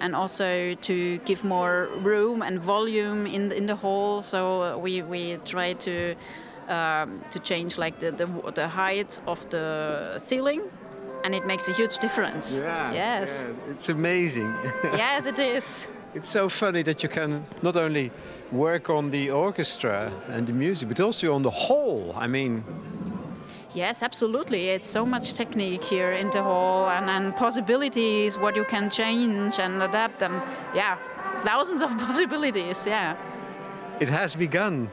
And 0.00 0.14
also 0.14 0.74
to 0.74 1.18
give 1.24 1.44
more 1.44 1.88
room 2.02 2.42
and 2.42 2.60
volume 2.60 3.26
in 3.26 3.48
the, 3.48 3.56
in 3.56 3.66
the 3.66 3.76
hall. 3.76 4.22
So 4.22 4.78
we 4.78 5.02
we 5.02 5.38
try 5.44 5.74
to 5.74 6.14
um, 6.68 7.20
to 7.30 7.38
change 7.38 7.78
like 7.78 7.98
the, 7.98 8.10
the 8.12 8.26
the 8.54 8.68
height 8.68 9.20
of 9.26 9.48
the 9.50 10.18
ceiling 10.18 10.62
and 11.24 11.34
it 11.34 11.46
makes 11.46 11.68
a 11.68 11.72
huge 11.72 11.98
difference. 11.98 12.60
Yeah, 12.60 12.92
yes. 12.92 13.46
Yeah, 13.46 13.72
it's 13.72 13.88
amazing. 13.88 14.54
yes, 14.84 15.26
it 15.26 15.38
is. 15.38 15.88
It's 16.14 16.28
so 16.28 16.48
funny 16.48 16.82
that 16.82 17.02
you 17.02 17.08
can 17.08 17.44
not 17.62 17.76
only 17.76 18.10
work 18.52 18.88
on 18.88 19.10
the 19.10 19.30
orchestra 19.30 20.12
and 20.28 20.46
the 20.46 20.52
music, 20.52 20.88
but 20.88 21.00
also 21.00 21.34
on 21.34 21.42
the 21.42 21.50
whole. 21.50 22.14
I 22.16 22.26
mean, 22.26 22.64
Yes, 23.74 24.04
absolutely. 24.04 24.68
It's 24.68 24.88
so 24.88 25.04
much 25.04 25.34
technique 25.34 25.82
here 25.82 26.12
in 26.12 26.30
the 26.30 26.40
hall 26.44 26.88
and, 26.88 27.10
and 27.10 27.34
possibilities, 27.34 28.38
what 28.38 28.54
you 28.54 28.64
can 28.64 28.88
change 28.88 29.58
and 29.58 29.82
adapt, 29.82 30.22
and 30.22 30.34
yeah, 30.76 30.96
thousands 31.42 31.82
of 31.82 31.90
possibilities. 32.06 32.86
Yeah. 32.86 33.16
It 33.98 34.08
has 34.10 34.36
begun. 34.36 34.90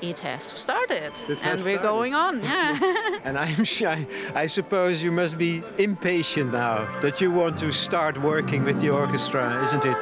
It 0.00 0.20
has 0.20 0.44
started, 0.44 1.12
it 1.28 1.38
has 1.40 1.42
and 1.42 1.64
we're 1.64 1.78
started. 1.78 1.82
going 1.82 2.14
on. 2.14 2.42
Yeah. 2.44 3.18
and 3.24 3.36
I'm 3.36 3.64
shy. 3.78 4.06
I 4.36 4.46
suppose 4.46 5.02
you 5.02 5.10
must 5.10 5.36
be 5.36 5.62
impatient 5.78 6.52
now 6.52 6.86
that 7.00 7.20
you 7.20 7.32
want 7.32 7.58
to 7.58 7.72
start 7.72 8.16
working 8.22 8.62
with 8.64 8.80
the 8.80 8.90
orchestra, 8.90 9.60
isn't 9.64 9.84
it? 9.84 9.96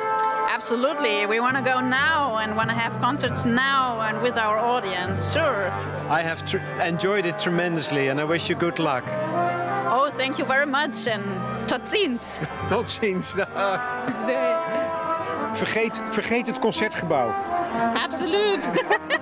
Absolutely. 0.60 1.24
We 1.24 1.40
want 1.40 1.56
to 1.56 1.62
go 1.62 1.80
now 1.80 2.36
and 2.36 2.54
want 2.54 2.68
to 2.68 2.76
have 2.76 3.00
concerts 3.00 3.46
now 3.46 4.02
and 4.02 4.20
with 4.20 4.36
our 4.36 4.58
audience. 4.58 5.32
Sure. 5.32 5.70
I 6.10 6.20
have 6.20 6.44
tr- 6.44 6.58
enjoyed 6.84 7.24
it 7.24 7.38
tremendously 7.38 8.08
and 8.08 8.20
I 8.20 8.24
wish 8.24 8.50
you 8.50 8.56
good 8.56 8.78
luck. 8.78 9.04
Oh, 9.88 10.10
thank 10.10 10.38
you 10.38 10.44
very 10.44 10.66
much 10.66 11.08
and 11.08 11.24
tot 11.66 11.86
ziens. 11.86 12.46
Tot 12.68 12.86
ziens. 12.90 13.34
Vergeet, 15.54 16.00
vergeet 16.10 16.46
het 16.46 16.58
concertgebouw. 16.58 17.34
Absoluut. 17.94 18.68